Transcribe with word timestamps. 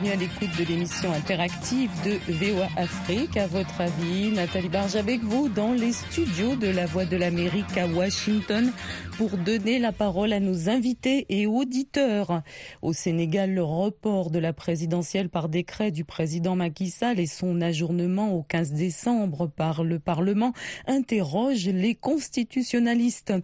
bienvenue 0.00 0.12
à 0.12 0.16
l'écoute 0.16 0.58
de 0.58 0.64
l'émission 0.64 1.12
interactive 1.12 1.90
de 2.04 2.18
VOA 2.32 2.68
Afrique. 2.76 3.36
À 3.36 3.46
votre 3.46 3.80
avis, 3.80 4.30
Nathalie 4.30 4.68
Barge 4.68 4.96
avec 4.96 5.22
vous 5.22 5.48
dans 5.48 5.72
les 5.72 5.92
studios 5.92 6.54
de 6.56 6.68
la 6.68 6.86
Voix 6.86 7.04
de 7.04 7.16
l'Amérique 7.16 7.76
à 7.76 7.86
Washington 7.86 8.72
pour 9.20 9.36
donner 9.36 9.78
la 9.78 9.92
parole 9.92 10.32
à 10.32 10.40
nos 10.40 10.70
invités 10.70 11.26
et 11.28 11.46
auditeurs. 11.46 12.40
Au 12.80 12.94
Sénégal, 12.94 13.52
le 13.52 13.62
report 13.62 14.30
de 14.30 14.38
la 14.38 14.54
présidentielle 14.54 15.28
par 15.28 15.50
décret 15.50 15.90
du 15.90 16.06
président 16.06 16.56
Macky 16.56 16.88
Sall 16.88 17.20
et 17.20 17.26
son 17.26 17.60
ajournement 17.60 18.34
au 18.34 18.42
15 18.42 18.72
décembre 18.72 19.46
par 19.46 19.84
le 19.84 19.98
Parlement 19.98 20.54
interrogent 20.86 21.68
les 21.68 21.94
constitutionnalistes. 21.94 23.34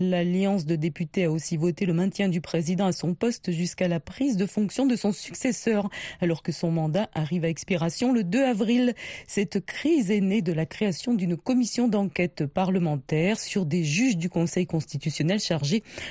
L'alliance 0.00 0.66
de 0.66 0.76
députés 0.76 1.24
a 1.24 1.30
aussi 1.30 1.56
voté 1.56 1.86
le 1.86 1.94
maintien 1.94 2.28
du 2.28 2.42
président 2.42 2.84
à 2.84 2.92
son 2.92 3.14
poste 3.14 3.52
jusqu'à 3.52 3.88
la 3.88 4.00
prise 4.00 4.36
de 4.36 4.44
fonction 4.44 4.84
de 4.84 4.96
son 4.96 5.12
successeur, 5.12 5.88
alors 6.20 6.42
que 6.42 6.52
son 6.52 6.70
mandat 6.70 7.08
arrive 7.14 7.46
à 7.46 7.48
expiration 7.48 8.12
le 8.12 8.22
2 8.22 8.44
avril. 8.44 8.92
Cette 9.26 9.64
crise 9.64 10.10
est 10.10 10.20
née 10.20 10.42
de 10.42 10.52
la 10.52 10.66
création 10.66 11.14
d'une 11.14 11.38
commission 11.38 11.88
d'enquête 11.88 12.44
parlementaire 12.44 13.40
sur 13.40 13.64
des 13.64 13.82
juges 13.82 14.18
du 14.18 14.28
Conseil 14.28 14.66
constitutionnel 14.66 15.21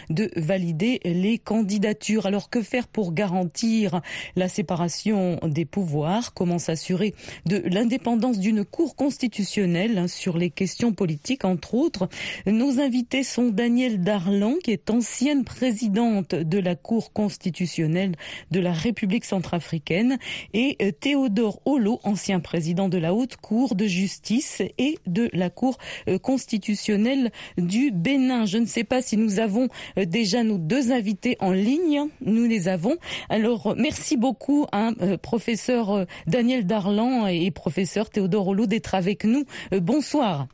de 0.10 0.32
valider 0.36 1.00
les 1.04 1.38
candidatures. 1.38 2.26
Alors 2.26 2.50
que 2.50 2.62
faire 2.62 2.88
pour 2.88 3.14
garantir 3.14 4.02
la 4.36 4.48
séparation 4.48 5.40
des 5.44 5.66
pouvoirs? 5.66 6.34
Comment 6.34 6.59
s'assurer 6.59 7.14
de 7.45 7.62
l'indépendance 7.66 8.40
d'une 8.40 8.66
Cour 8.66 8.95
constitutionnelle? 8.95 10.08
Sur 10.08 10.38
les 10.38 10.50
questions 10.50 10.94
politiques, 10.94 11.45
entre 11.45 11.73
autres 11.73 12.09
Nos 12.45 12.80
invités 12.80 13.23
sont 13.23 13.50
Daniel 13.50 14.02
Darlan, 14.02 14.56
qui 14.64 14.72
est 14.72 14.90
ancienne 14.90 15.44
présidente 15.44 16.36
de 16.36 16.59
la 16.59 16.75
Cour 16.75 17.14
constitutionnelle 17.14 18.16
de 18.52 18.59
la 18.59 18.73
République 18.73 19.25
centrafricaine, 19.25 20.18
et 20.53 20.78
Théodore 21.00 21.62
Holo, 21.66 22.00
ancien 22.03 22.40
président 22.40 22.90
de 22.90 22.98
la 22.98 23.14
Haute 23.14 23.38
Cour 23.38 23.75
de 23.75 23.86
justice 23.86 24.62
et 24.78 24.98
de 25.08 25.30
la 25.34 25.50
Cour 25.50 25.78
constitutionnelle 26.22 27.31
du 27.58 27.92
Bénin. 27.92 28.46
Je 28.46 28.58
ne 28.58 28.66
sais 28.66 28.84
pas 28.84 29.00
si 29.02 29.17
nous 29.17 29.39
avons 29.39 29.67
euh, 29.97 30.05
déjà 30.05 30.44
nos 30.44 30.57
deux 30.57 30.91
invités 30.91 31.38
en 31.39 31.52
ligne. 31.52 32.07
Nous 32.21 32.45
les 32.45 32.67
avons. 32.67 32.95
Alors, 33.30 33.75
merci 33.77 34.17
beaucoup 34.17 34.66
à 34.71 34.91
euh, 35.02 35.17
professeur 35.17 35.91
euh, 35.91 36.05
Daniel 36.27 36.66
Darlan 36.66 37.27
et 37.27 37.52
professeur 37.52 38.09
Théodore 38.09 38.49
Olo 38.49 38.66
d'être 38.66 38.95
avec 38.95 39.23
nous. 39.23 39.45
Bonsoir. 39.72 40.47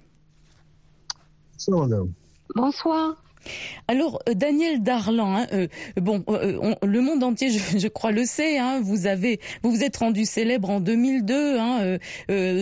Bonsoir, 1.54 1.88
madame. 1.88 2.12
Bonsoir. 2.56 3.16
Alors 3.88 4.20
euh, 4.28 4.34
Daniel 4.34 4.84
Darlan, 4.84 5.38
hein, 5.38 5.48
euh, 5.54 5.68
bon, 5.96 6.24
euh, 6.30 6.76
le 6.84 7.02
monde 7.02 7.24
entier, 7.24 7.50
je, 7.78 7.88
crois, 7.88 8.12
le 8.12 8.26
sait. 8.26 8.58
Hein, 8.58 8.82
vous 8.84 9.08
avez, 9.08 9.40
vous 9.64 9.72
vous 9.72 9.84
êtes 9.84 9.98
rendu 9.98 10.26
célèbre 10.26 10.70
en 10.70 10.80
2002. 10.80 11.58
Hein, 11.58 11.98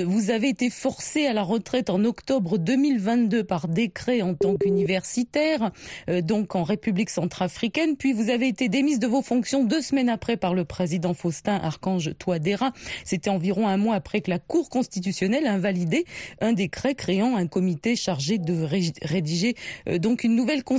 vous 0.06 0.30
avez 0.30 0.50
été 0.50 0.70
forcé 0.70 1.26
à 1.26 1.34
la 1.34 1.42
retraite 1.42 1.90
en 1.90 2.04
octobre 2.04 2.58
2022 2.58 3.44
par 3.44 3.68
décret 3.68 4.22
en 4.22 4.34
tant 4.34 4.56
qu'universitaire, 4.56 5.72
donc 6.24 6.56
en 6.56 6.64
République 6.64 7.10
centrafricaine. 7.10 7.96
Puis 7.96 8.14
vous 8.14 8.30
avez 8.30 8.48
été 8.48 8.70
démise 8.70 9.00
de 9.00 9.08
vos 9.08 9.22
fonctions 9.22 9.64
deux 9.64 9.82
semaines 9.82 10.10
après 10.10 10.38
par 10.38 10.54
le 10.54 10.66
président 10.66 11.14
Faustin 11.14 11.56
Archange 11.56 12.12
Touadéra. 12.18 12.72
C'était 13.04 13.30
environ 13.30 13.68
un 13.68 13.78
mois 13.78 13.96
après 13.96 14.22
que 14.22 14.30
la 14.30 14.40
Cour 14.40 14.70
constitutionnelle 14.70 15.48
a 15.48 15.54
invalidé 15.54 16.06
un 16.42 16.54
décret 16.54 16.96
créant 16.96 17.36
un 17.36 17.48
comité 17.48 17.96
chargé 17.96 18.38
de 18.38 18.68
rédiger 19.02 19.56
donc 20.00 20.24
une 20.24 20.36
nouvelle 20.36 20.64
constitution. 20.64 20.75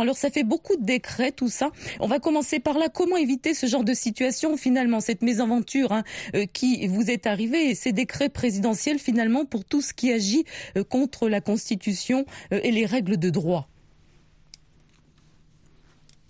Alors 0.00 0.16
ça 0.16 0.30
fait 0.30 0.44
beaucoup 0.44 0.76
de 0.76 0.84
décrets, 0.84 1.32
tout 1.32 1.48
ça. 1.48 1.70
On 2.00 2.06
va 2.06 2.18
commencer 2.18 2.60
par 2.60 2.78
là. 2.78 2.88
Comment 2.88 3.16
éviter 3.16 3.54
ce 3.54 3.66
genre 3.66 3.84
de 3.84 3.94
situation 3.94 4.56
finalement, 4.56 5.00
cette 5.00 5.22
mésaventure 5.22 5.92
hein, 5.92 6.04
euh, 6.34 6.46
qui 6.46 6.86
vous 6.86 7.10
est 7.10 7.26
arrivée, 7.26 7.74
ces 7.74 7.92
décrets 7.92 8.28
présidentiels 8.28 8.98
finalement 8.98 9.44
pour 9.44 9.64
tout 9.64 9.80
ce 9.80 9.92
qui 9.92 10.12
agit 10.12 10.44
euh, 10.76 10.84
contre 10.84 11.28
la 11.28 11.40
constitution 11.40 12.24
euh, 12.52 12.60
et 12.62 12.70
les 12.70 12.86
règles 12.86 13.16
de 13.16 13.30
droit? 13.30 13.68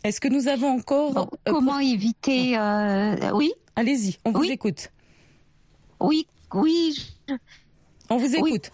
Est-ce 0.04 0.20
que 0.20 0.28
nous 0.28 0.48
avons 0.48 0.68
encore... 0.68 1.30
comment 1.46 1.78
éviter... 1.78 2.58
oui 3.34 3.52
Allez-y, 3.76 4.18
on 4.24 4.32
vous 4.32 4.44
écoute. 4.44 4.90
Oui, 6.00 6.26
oui. 6.52 7.14
On 8.10 8.16
vous 8.16 8.34
écoute. 8.34 8.70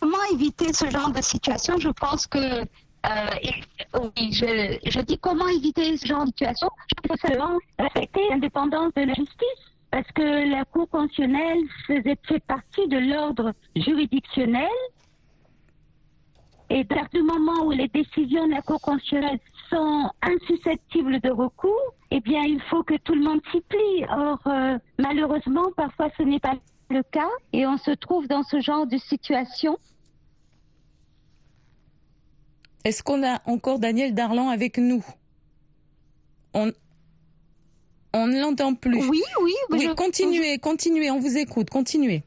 Comment 0.00 0.24
éviter 0.32 0.72
ce 0.72 0.88
genre 0.88 1.10
de 1.10 1.20
situation. 1.20 1.78
Je 1.78 1.90
pense 1.90 2.26
que 2.26 2.64
euh, 3.06 4.00
oui, 4.16 4.32
je, 4.32 5.00
dis 5.00 5.18
comment 5.18 5.48
éviter 5.48 5.96
ce 5.96 6.06
genre 6.06 6.24
de 6.24 6.28
situation. 6.28 6.68
Il 7.04 7.08
faut 7.08 7.28
seulement 7.28 7.58
respecter 7.78 8.20
l'indépendance 8.30 8.92
de 8.94 9.02
la 9.02 9.14
justice 9.14 9.70
parce 9.90 10.06
que 10.12 10.50
la 10.50 10.64
Cour 10.64 10.88
constitutionnelle 10.88 11.58
faisait 11.86 12.18
fait 12.26 12.40
partie 12.40 12.86
de 12.88 12.98
l'ordre 12.98 13.52
juridictionnel. 13.74 14.68
Et 16.68 16.80
à 16.80 16.84
partir 16.84 17.20
du 17.20 17.22
moment 17.22 17.64
où 17.64 17.72
les 17.72 17.88
décisions 17.88 18.46
de 18.46 18.52
la 18.52 18.62
Cour 18.62 18.80
constitutionnelle 18.80 19.40
sont 19.70 20.10
insusceptibles 20.22 21.20
de 21.20 21.30
recours, 21.30 21.94
eh 22.10 22.20
bien, 22.20 22.42
il 22.42 22.60
faut 22.62 22.82
que 22.84 22.96
tout 22.98 23.14
le 23.14 23.22
monde 23.22 23.40
s'y 23.50 23.60
plie. 23.62 24.04
Or, 24.10 24.38
euh, 24.46 24.78
malheureusement, 24.98 25.70
parfois, 25.76 26.08
ce 26.16 26.22
n'est 26.22 26.38
pas 26.38 26.54
le 26.90 27.02
cas 27.02 27.28
et 27.52 27.66
on 27.66 27.78
se 27.78 27.92
trouve 27.92 28.26
dans 28.26 28.42
ce 28.42 28.60
genre 28.60 28.86
de 28.86 28.98
situation. 28.98 29.78
Est-ce 32.84 33.02
qu'on 33.02 33.22
a 33.26 33.40
encore 33.46 33.78
Daniel 33.78 34.14
Darlan 34.14 34.48
avec 34.48 34.78
nous? 34.78 35.04
On, 36.54 36.72
on 38.12 38.26
ne 38.26 38.40
l'entend 38.40 38.74
plus. 38.74 39.06
Oui, 39.08 39.22
oui. 39.42 39.52
Oui, 39.70 39.88
continuez, 39.96 40.58
continuez, 40.58 41.10
on 41.10 41.20
vous 41.20 41.36
écoute, 41.36 41.70
continuez. 41.70 42.22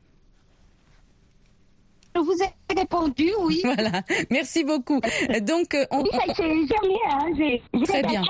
Je 2.15 2.21
vous 2.21 2.37
ai 2.43 2.75
répondu, 2.77 3.31
oui. 3.41 3.61
Voilà, 3.65 4.03
merci 4.29 4.63
beaucoup. 4.63 5.01
Donc, 5.41 5.75
on, 5.89 6.03
oui, 6.03 6.09
hein, 6.13 7.25
très 7.83 8.03
bien. 8.03 8.21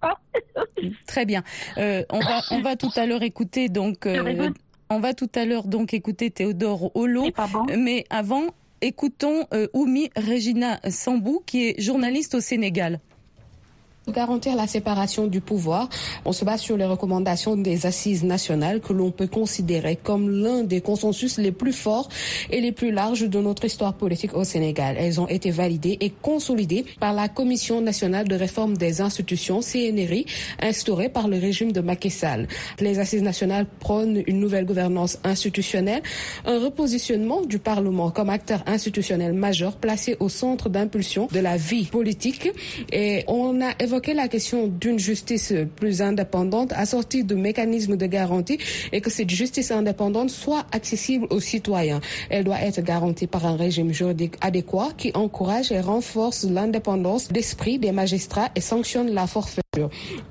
Pas... 0.00 0.20
très 1.06 1.24
bien. 1.24 1.42
Euh, 1.78 2.04
on 2.10 2.20
va, 2.20 2.42
on 2.50 2.60
va 2.60 2.76
tout 2.76 2.90
à 2.94 3.06
l'heure 3.06 3.22
écouter 3.22 3.70
donc. 3.70 4.04
Euh, 4.06 4.50
on 4.92 5.00
va 5.00 5.14
tout 5.14 5.30
à 5.34 5.44
l'heure 5.44 5.66
donc 5.66 5.94
écouter 5.94 6.30
Théodore 6.30 6.94
Holo. 6.94 7.26
Mais 7.76 8.04
avant, 8.10 8.46
écoutons 8.80 9.46
Oumi 9.72 10.10
Regina 10.16 10.80
Sambou, 10.90 11.42
qui 11.46 11.68
est 11.68 11.80
journaliste 11.80 12.34
au 12.34 12.40
Sénégal. 12.40 13.00
Garantir 14.08 14.56
la 14.56 14.66
séparation 14.66 15.28
du 15.28 15.40
pouvoir, 15.40 15.88
on 16.24 16.32
se 16.32 16.44
base 16.44 16.60
sur 16.60 16.76
les 16.76 16.84
recommandations 16.84 17.54
des 17.56 17.86
assises 17.86 18.24
nationales 18.24 18.80
que 18.80 18.92
l'on 18.92 19.12
peut 19.12 19.28
considérer 19.28 19.94
comme 19.94 20.28
l'un 20.28 20.64
des 20.64 20.80
consensus 20.80 21.38
les 21.38 21.52
plus 21.52 21.72
forts 21.72 22.08
et 22.50 22.60
les 22.60 22.72
plus 22.72 22.90
larges 22.90 23.28
de 23.28 23.38
notre 23.40 23.64
histoire 23.64 23.94
politique 23.94 24.34
au 24.34 24.42
Sénégal. 24.42 24.96
Elles 24.98 25.20
ont 25.20 25.28
été 25.28 25.52
validées 25.52 25.98
et 26.00 26.10
consolidées 26.10 26.84
par 26.98 27.12
la 27.12 27.28
Commission 27.28 27.80
nationale 27.80 28.26
de 28.26 28.34
réforme 28.34 28.76
des 28.76 29.00
institutions, 29.00 29.60
CNRI, 29.60 30.26
instaurée 30.60 31.08
par 31.08 31.28
le 31.28 31.38
régime 31.38 31.70
de 31.70 31.80
Macky 31.80 32.10
Sall. 32.10 32.48
Les 32.80 32.98
assises 32.98 33.22
nationales 33.22 33.66
prônent 33.78 34.24
une 34.26 34.40
nouvelle 34.40 34.64
gouvernance 34.66 35.20
institutionnelle, 35.22 36.02
un 36.44 36.58
repositionnement 36.58 37.42
du 37.42 37.60
Parlement 37.60 38.10
comme 38.10 38.30
acteur 38.30 38.64
institutionnel 38.66 39.32
majeur 39.32 39.76
placé 39.76 40.16
au 40.18 40.28
centre 40.28 40.68
d'impulsion 40.68 41.28
de 41.30 41.38
la 41.38 41.56
vie 41.56 41.84
politique 41.84 42.50
et 42.90 43.22
on 43.28 43.60
a 43.60 43.72
évoquer 43.92 44.14
la 44.14 44.26
question 44.26 44.68
d'une 44.68 44.98
justice 44.98 45.52
plus 45.76 46.00
indépendante, 46.00 46.72
assortie 46.72 47.24
de 47.24 47.34
mécanismes 47.34 47.98
de 47.98 48.06
garantie 48.06 48.56
et 48.90 49.02
que 49.02 49.10
cette 49.10 49.28
justice 49.28 49.70
indépendante 49.70 50.30
soit 50.30 50.64
accessible 50.72 51.26
aux 51.28 51.40
citoyens. 51.40 52.00
Elle 52.30 52.44
doit 52.44 52.62
être 52.62 52.80
garantie 52.80 53.26
par 53.26 53.44
un 53.44 53.54
régime 53.54 53.92
juridique 53.92 54.36
adéquat 54.40 54.88
qui 54.96 55.12
encourage 55.14 55.72
et 55.72 55.80
renforce 55.80 56.44
l'indépendance 56.44 57.28
d'esprit 57.28 57.78
des 57.78 57.92
magistrats 57.92 58.48
et 58.56 58.62
sanctionne 58.62 59.10
la 59.10 59.26
forfaiture. 59.26 59.62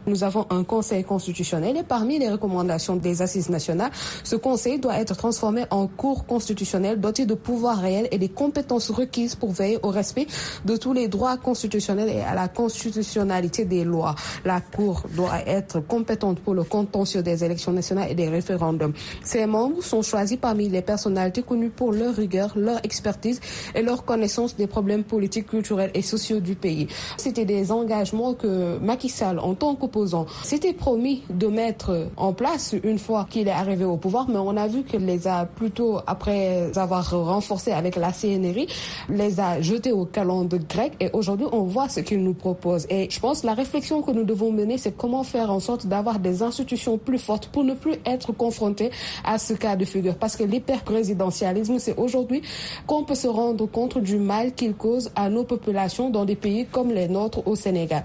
Nous 0.08 0.24
avons 0.24 0.48
un 0.50 0.64
conseil 0.64 1.04
constitutionnel 1.04 1.78
et 1.78 1.84
parmi 1.84 2.18
les 2.18 2.30
recommandations 2.30 2.96
des 2.96 3.22
assises 3.22 3.50
nationales, 3.50 3.92
ce 4.24 4.36
conseil 4.36 4.80
doit 4.80 5.00
être 5.00 5.16
transformé 5.16 5.66
en 5.70 5.88
cour 5.88 6.26
constitutionnelle 6.26 7.00
doté 7.00 7.26
de 7.26 7.34
pouvoirs 7.34 7.80
réels 7.80 8.08
et 8.12 8.18
des 8.18 8.30
compétences 8.30 8.90
requises 8.90 9.36
pour 9.36 9.52
veiller 9.52 9.80
au 9.84 9.90
respect 9.90 10.26
de 10.66 10.76
tous 10.78 10.94
les 10.94 11.08
droits 11.08 11.38
constitutionnels 11.38 12.10
et 12.10 12.22
à 12.22 12.36
la 12.36 12.48
constitutionnalité 12.48 13.51
des 13.60 13.84
lois. 13.84 14.16
La 14.46 14.62
Cour 14.62 15.04
doit 15.16 15.40
être 15.46 15.80
compétente 15.82 16.40
pour 16.40 16.54
le 16.54 16.64
contentieux 16.64 17.22
des 17.22 17.44
élections 17.44 17.72
nationales 17.72 18.12
et 18.12 18.16
des 18.16 18.30
référendums. 18.30 18.94
Ses 19.24 19.46
membres 19.46 19.84
sont 19.84 20.02
choisis 20.02 20.38
parmi 20.38 20.70
les 20.70 20.82
personnalités 20.82 21.44
connues 21.44 21.70
pour 21.70 21.92
leur 21.92 22.16
rigueur, 22.16 22.52
leur 22.56 22.80
expertise 22.84 23.40
et 23.76 23.82
leur 23.82 24.06
connaissance 24.06 24.56
des 24.56 24.68
problèmes 24.68 25.04
politiques, 25.04 25.48
culturels 25.48 25.92
et 25.94 26.02
sociaux 26.02 26.40
du 26.40 26.56
pays. 26.56 26.88
C'était 27.18 27.46
des 27.46 27.72
engagements 27.72 28.34
que 28.34 28.80
Macky 28.80 29.10
Sall 29.10 29.40
en 29.40 29.54
tant 29.54 29.76
qu'opposant, 29.76 30.26
s'était 30.44 30.74
promis 30.74 31.24
de 31.30 31.48
mettre 31.48 32.08
en 32.18 32.34
place 32.34 32.76
une 32.84 33.00
fois 33.00 33.28
qu'il 33.30 33.48
est 33.48 33.52
arrivé 33.52 33.86
au 33.86 33.98
pouvoir, 33.98 34.28
mais 34.30 34.38
on 34.38 34.56
a 34.58 34.68
vu 34.68 34.84
qu'il 34.84 35.06
les 35.06 35.28
a 35.28 35.46
plutôt, 35.46 36.00
après 36.08 36.72
avoir 36.76 37.10
renforcé 37.12 37.72
avec 37.72 37.96
la 37.96 38.12
CNRI, 38.12 38.68
les 39.10 39.40
a 39.40 39.62
jetés 39.62 39.92
au 39.92 40.06
calendrier 40.06 40.64
grec 40.70 40.94
et 41.00 41.10
aujourd'hui 41.14 41.48
on 41.52 41.64
voit 41.64 41.90
ce 41.90 42.00
qu'il 42.00 42.24
nous 42.24 42.34
propose. 42.34 42.86
Et 42.90 43.10
je 43.10 43.20
pense 43.20 43.41
la 43.44 43.54
réflexion 43.54 44.02
que 44.02 44.12
nous 44.12 44.24
devons 44.24 44.52
mener, 44.52 44.78
c'est 44.78 44.96
comment 44.96 45.24
faire 45.24 45.52
en 45.52 45.60
sorte 45.60 45.88
d'avoir 45.88 46.20
des 46.20 46.44
institutions 46.44 46.98
plus 46.98 47.20
fortes 47.20 47.48
pour 47.48 47.64
ne 47.64 47.74
plus 47.74 47.96
être 48.06 48.32
confrontés 48.32 48.92
à 49.24 49.38
ce 49.38 49.54
cas 49.54 49.76
de 49.76 49.86
figure. 49.86 50.16
Parce 50.16 50.36
que 50.36 50.44
l'hyperprésidentialisme, 50.44 51.80
c'est 51.80 51.98
aujourd'hui 51.98 52.42
qu'on 52.88 53.04
peut 53.04 53.16
se 53.16 53.28
rendre 53.28 53.66
compte 53.66 53.98
du 53.98 54.18
mal 54.18 54.54
qu'il 54.54 54.74
cause 54.74 55.12
à 55.16 55.30
nos 55.30 55.44
populations 55.44 56.10
dans 56.10 56.26
des 56.26 56.36
pays 56.36 56.66
comme 56.66 56.92
les 56.92 57.08
nôtres 57.08 57.48
au 57.48 57.56
Sénégal. 57.56 58.04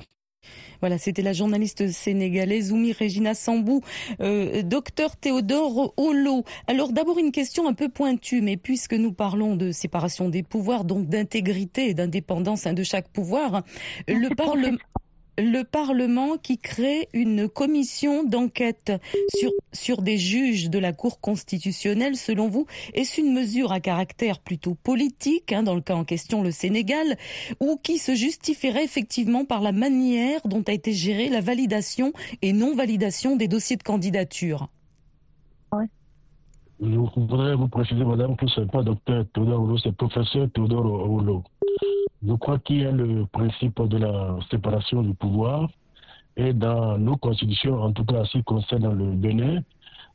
Voilà, 0.81 0.99
c'était 0.99 1.23
la 1.23 1.33
journaliste 1.33 1.91
sénégalaise 1.91 2.73
Oumi 2.73 2.93
Regina 2.93 3.35
Sambou, 3.35 3.81
euh, 4.21 4.63
docteur 4.63 5.17
Théodore 5.17 5.95
Holo. 5.97 6.45
Alors 6.67 6.93
d'abord 6.93 7.19
une 7.19 7.33
question 7.33 7.67
un 7.67 7.73
peu 7.73 7.89
pointue, 7.89 8.43
mais 8.43 8.57
puisque 8.57 8.93
nous 8.93 9.13
parlons 9.13 9.57
de 9.57 9.73
séparation 9.73 10.29
des 10.29 10.43
pouvoirs, 10.43 10.85
donc 10.85 11.09
d'intégrité 11.09 11.89
et 11.89 11.95
d'indépendance 11.95 12.67
hein, 12.67 12.75
de 12.75 12.83
chaque 12.83 13.09
pouvoir, 13.09 13.63
le 14.07 14.29
Parlement 14.37 14.77
le 15.39 15.63
Parlement 15.65 16.37
qui 16.39 16.59
crée 16.59 17.09
une 17.13 17.49
commission 17.49 18.25
d'enquête 18.25 18.93
sur, 19.37 19.53
sur 19.73 20.03
des 20.03 20.19
juges 20.19 20.71
de 20.71 20.79
la 20.79 20.93
Cour 20.93 21.21
constitutionnelle, 21.21 22.17
selon 22.17 22.49
vous, 22.49 22.67
est-ce 22.95 23.21
une 23.21 23.33
mesure 23.33 23.73
à 23.73 23.81
caractère 23.81 24.39
plutôt 24.39 24.75
politique, 24.75 25.53
hein, 25.53 25.63
dans 25.63 25.75
le 25.75 25.81
cas 25.81 25.95
en 25.95 26.05
question 26.05 26.43
le 26.43 26.51
Sénégal, 26.51 27.17
ou 27.61 27.77
qui 27.77 27.99
se 27.99 28.15
justifierait 28.15 28.85
effectivement 28.85 29.45
par 29.45 29.61
la 29.61 29.73
manière 29.73 30.41
dont 30.47 30.63
a 30.67 30.73
été 30.73 30.93
gérée 30.93 31.29
la 31.29 31.41
validation 31.41 32.13
et 32.43 32.53
non-validation 32.53 33.37
des 33.37 33.49
dossiers 33.49 33.77
de 33.77 33.83
candidature? 33.83 34.69
Je 36.79 36.95
voudrais 36.95 37.55
vous 37.55 37.69
préciser, 37.69 38.05
madame, 38.05 38.37
que 38.37 38.47
ce 38.49 38.61
n'est 38.61 38.67
pas 38.67 38.83
docteur 38.83 39.25
Théodore 39.33 39.79
c'est 39.83 39.97
professeur 39.97 40.47
Théodore 40.53 41.09
Oulou. 41.11 41.43
Je 42.23 42.35
crois 42.35 42.59
qu'il 42.59 42.83
y 42.83 42.85
a 42.85 42.91
le 42.91 43.25
principe 43.27 43.81
de 43.83 43.97
la 43.97 44.37
séparation 44.51 45.03
du 45.03 45.15
pouvoir 45.15 45.71
et 46.37 46.53
dans 46.53 46.99
nos 46.99 47.17
constitutions, 47.17 47.81
en 47.81 47.93
tout 47.93 48.05
cas 48.05 48.25
ce 48.27 48.33
qui 48.39 48.45
concerne 48.45 48.93
le 48.93 49.13
Bénin, 49.13 49.63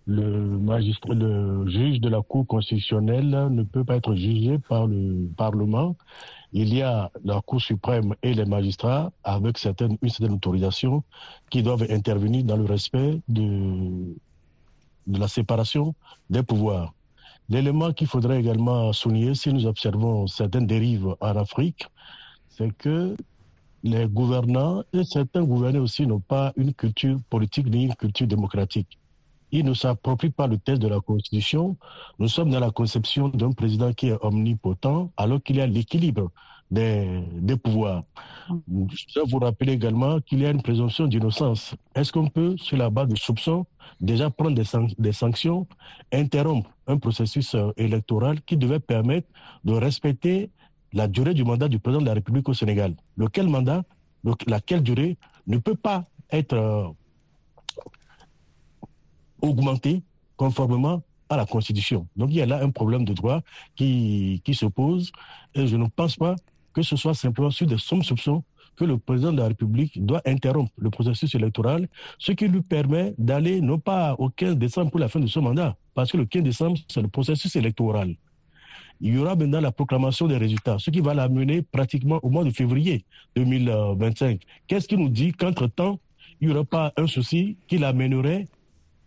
le, 0.06 0.24
magistrat, 0.60 1.16
le 1.16 1.68
juge 1.68 2.00
de 2.00 2.10
la 2.10 2.22
Cour 2.22 2.46
constitutionnelle 2.46 3.48
ne 3.50 3.64
peut 3.64 3.84
pas 3.84 3.96
être 3.96 4.14
jugé 4.14 4.60
par 4.70 4.86
le 4.86 5.30
Parlement. 5.36 5.96
Il 6.54 6.74
y 6.76 6.84
a 6.84 7.10
la 7.26 7.42
Cour 7.42 7.60
suprême 7.60 8.14
et 8.22 8.36
les 8.36 8.46
magistrats 8.46 9.12
avec 9.24 9.58
certaines, 9.58 9.98
une 10.04 10.10
certaine 10.10 10.36
autorisation 10.36 11.04
qui 11.50 11.64
doivent 11.64 11.88
intervenir 11.90 12.44
dans 12.44 12.58
le 12.58 12.66
respect 12.66 13.20
de, 13.30 14.16
de 15.08 15.20
la 15.20 15.28
séparation 15.28 15.96
des 16.30 16.44
pouvoirs. 16.44 16.94
L'élément 17.50 17.92
qu'il 17.92 18.08
faudrait 18.08 18.40
également 18.40 18.94
souligner, 18.94 19.36
si 19.36 19.52
nous 19.52 19.66
observons 19.66 20.28
certaines 20.28 20.68
dérives 20.68 21.16
en 21.20 21.36
Afrique, 21.36 21.86
c'est 22.50 22.72
que 22.78 23.16
les 23.84 24.08
gouvernants 24.08 24.84
et 24.94 25.04
certains 25.04 25.44
gouvernés 25.44 25.80
aussi 25.80 26.06
n'ont 26.06 26.20
pas 26.20 26.54
une 26.56 26.74
culture 26.74 27.18
politique 27.30 27.68
ni 27.68 27.86
une 27.86 27.96
culture 27.96 28.28
démocratique. 28.28 29.00
Ils 29.52 29.66
ne 29.66 29.74
s'approprient 29.74 30.30
pas 30.30 30.48
le 30.48 30.58
texte 30.58 30.82
de 30.82 30.88
la 30.88 31.02
Constitution. 31.02 31.76
Nous 32.20 32.30
sommes 32.30 32.52
dans 32.52 32.60
la 32.60 32.72
conception 32.72 33.28
d'un 33.28 33.52
président 33.52 33.92
qui 33.92 34.08
est 34.08 34.18
omnipotent 34.22 35.12
alors 35.18 35.44
qu'il 35.44 35.58
y 35.58 35.62
a 35.62 35.68
l'équilibre 35.68 36.32
des, 36.70 37.22
des, 37.34 37.58
pouvoirs. 37.58 38.04
Je 38.48 39.20
vous 39.30 39.40
rappeler 39.40 39.74
également 39.74 40.22
qu'il 40.22 40.40
y 40.40 40.46
a 40.46 40.52
une 40.52 40.62
présomption 40.62 41.06
d'innocence. 41.08 41.76
Est-ce 41.96 42.14
qu'on 42.14 42.28
peut, 42.28 42.56
sur 42.58 42.78
la 42.78 42.90
base 42.90 43.10
de 43.10 43.18
soupçons, 43.18 43.66
déjà 44.02 44.30
prendre 44.30 44.56
des, 44.56 44.64
san 44.64 44.88
des 44.98 45.14
sanctions, 45.14 45.68
interrompre 46.12 46.70
un 46.88 46.98
processus 46.98 47.56
euh, 47.56 47.72
électoral 47.78 48.42
qui 48.42 48.58
devait 48.58 48.80
permettre 48.80 49.28
de 49.64 49.74
respecter 49.74 50.50
la 50.92 51.08
durée 51.08 51.34
du 51.34 51.44
mandat 51.44 51.70
du 51.70 51.80
président 51.80 52.02
de 52.02 52.08
la 52.08 52.16
République 52.16 52.50
au 52.50 52.54
Sénégal. 52.54 52.96
Lequel 53.16 53.48
mandat, 53.48 53.84
le, 54.24 54.34
laquelle 54.48 54.84
durée 54.84 55.18
ne 55.48 55.58
peut 55.58 55.76
pas 55.76 56.06
être 56.32 56.54
euh, 56.54 56.88
augmentée 59.42 60.04
conformément 60.36 61.02
à 61.30 61.38
la 61.38 61.46
Constitution. 61.46 62.08
Donc 62.18 62.30
il 62.32 62.38
y 62.38 62.42
a 62.42 62.46
là 62.46 62.62
un 62.62 62.72
problème 62.72 63.06
de 63.06 63.14
droit 63.14 63.42
qui, 63.76 64.42
qui 64.44 64.54
se 64.54 64.66
pose 64.66 65.12
et 65.54 65.68
je 65.68 65.78
ne 65.78 65.88
pense 65.88 66.18
pas 66.18 66.36
que 66.74 66.82
ce 66.82 66.96
soit 66.96 67.14
simplement 67.14 67.52
sur 67.52 67.68
des 67.68 67.78
sommes 67.78 68.04
soupçons 68.04 68.44
que 68.76 68.86
le 68.86 68.98
président 68.98 69.32
de 69.32 69.38
la 69.38 69.48
République 69.48 70.04
doit 70.06 70.22
interrompre 70.26 70.72
le 70.78 70.90
processus 70.90 71.34
électoral, 71.36 71.88
ce 72.18 72.32
qui 72.32 72.48
lui 72.48 72.62
permet 72.62 73.14
d'aller 73.18 73.62
non 73.62 73.80
pas 73.80 74.16
au 74.18 74.30
15 74.30 74.58
décembre 74.58 74.92
pour 74.92 75.00
la 75.00 75.08
fin 75.08 75.20
de 75.20 75.28
son 75.28 75.42
mandat, 75.42 75.76
parce 75.94 76.12
que 76.12 76.18
le 76.18 76.26
15 76.26 76.44
décembre, 76.44 76.78
c'est 76.88 77.02
le 77.02 77.08
processus 77.08 77.56
électoral. 77.56 78.16
Il 79.04 79.16
y 79.16 79.18
aura 79.18 79.36
maintenant 79.36 79.62
la 79.62 79.72
proclamation 79.72 80.28
des 80.28 80.38
résultats, 80.38 80.78
ce 80.80 80.92
qui 80.92 81.00
va 81.02 81.14
l'amener 81.14 81.64
pratiquement 81.64 82.20
au 82.22 82.30
mois 82.30 82.44
de 82.44 82.52
février 82.52 83.04
2025. 83.36 84.42
Qu'est-ce 84.68 84.88
qui 84.88 84.96
nous 84.96 85.10
dit 85.10 85.32
qu'entre-temps, 85.34 86.00
il 86.40 86.48
n'y 86.48 86.54
aura 86.54 86.64
pas 86.64 86.94
un 86.98 87.08
souci 87.08 87.58
qui 87.68 87.80
l'amènerait 87.80 88.48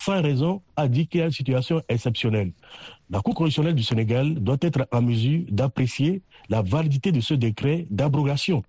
sans 0.01 0.21
raison 0.21 0.63
à 0.77 0.89
dire 0.89 1.09
qu'il 1.09 1.21
y 1.21 1.23
a 1.23 1.27
une 1.27 1.33
situation 1.33 1.81
exceptionnelle? 1.89 2.53
La 3.09 3.21
Cour 3.21 3.35
constitutionnelle 3.35 3.77
du 3.77 3.85
Sénégal 3.85 4.35
doit 4.35 4.57
être 4.61 4.89
en 4.91 5.01
mesure 5.01 5.43
d'apprécier 5.49 6.23
la 6.49 6.63
validité 6.63 7.13
de 7.13 7.21
ce 7.21 7.35
décret 7.35 7.87
d'abrogation 7.91 8.65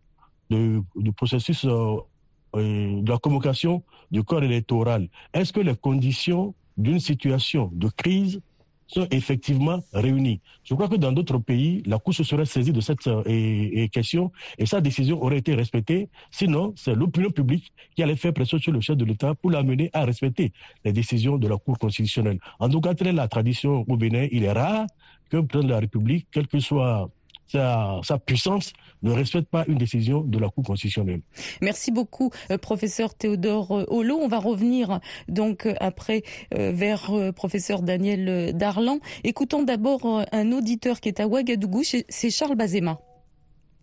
du, 0.50 1.12
processus 1.16 1.66
euh, 1.66 3.02
de 3.02 3.10
la 3.10 3.18
convocation 3.18 3.84
du 4.12 4.24
corps 4.24 4.44
électoral. 4.44 5.10
Est-ce 5.34 5.52
que 5.52 5.60
les 5.60 5.76
conditions 5.76 6.54
d'une 6.78 7.00
situation 7.00 7.70
de 7.74 7.90
crise 7.90 8.42
sont 8.88 9.08
effectivement 9.12 9.80
réunies? 9.94 10.42
Je 10.64 10.74
crois 10.76 10.88
que 10.88 10.96
dans 10.96 11.12
d'autres 11.12 11.40
pays, 11.40 11.82
la 11.86 11.98
Cour 11.98 12.14
se 12.14 12.24
serait 12.24 12.46
saisie 12.46 12.72
de 12.72 12.82
cette 12.82 13.08
euh, 13.08 13.88
question 13.88 14.32
et 14.58 14.66
sa 14.66 14.80
décision 14.80 15.22
aurait 15.22 15.40
été 15.40 15.56
respectée. 15.56 16.10
Sinon, 16.32 16.74
c'est 16.76 16.94
l'opinion 16.94 17.32
publique 17.32 17.74
qui 17.96 18.04
allait 18.04 18.16
faire 18.16 18.34
pression 18.34 18.60
sur 18.60 18.72
le 18.72 18.82
chef 18.82 18.96
de 18.96 19.06
l'État 19.06 19.34
pour 19.36 19.52
l'amener 19.52 19.90
à 19.94 20.06
respecter 20.06 20.54
les 20.84 20.94
décisions 20.94 21.38
de 21.38 21.48
la 21.48 21.58
Cour 21.58 21.80
constitutionnelle. 21.80 22.40
En 22.60 22.70
tout 22.70 22.82
cas, 22.82 22.94
la 23.02 23.28
tradition 23.28 23.84
au 23.88 23.98
Bénin. 23.98 24.28
Il 24.32 24.44
est 24.44 24.52
rare 24.52 24.86
que 25.30 25.38
président 25.38 25.68
de 25.68 25.74
la 25.74 25.80
République, 25.80 26.28
quel 26.32 26.48
que 26.48 26.60
soit 26.60 27.10
sa, 27.48 28.00
sa, 28.04 28.18
puissance 28.18 28.74
ne 29.04 29.12
respecte 29.12 29.50
pas 29.50 29.66
une 29.68 29.78
décision 29.78 30.22
de 30.22 30.40
la 30.40 30.50
Cour 30.50 30.64
constitutionnelle. 30.64 31.22
Merci 31.62 31.92
beaucoup, 31.92 32.32
euh, 32.52 32.58
professeur 32.58 33.14
Théodore 33.14 33.86
Holo. 33.90 34.18
On 34.18 34.28
va 34.28 34.40
revenir 34.40 35.00
donc 35.28 35.66
euh, 35.66 35.74
après 35.80 36.24
euh, 36.54 36.72
vers 36.74 37.12
euh, 37.12 37.32
professeur 37.32 37.82
Daniel 37.82 38.54
Darlan. 38.56 39.00
Écoutons 39.24 39.64
d'abord 39.64 40.06
euh, 40.06 40.24
un 40.32 40.52
auditeur 40.52 41.00
qui 41.00 41.10
est 41.10 41.20
à 41.20 41.28
Ouagadougou, 41.28 41.84
c'est 41.84 42.30
Charles 42.30 42.56
Bazema. 42.56 43.00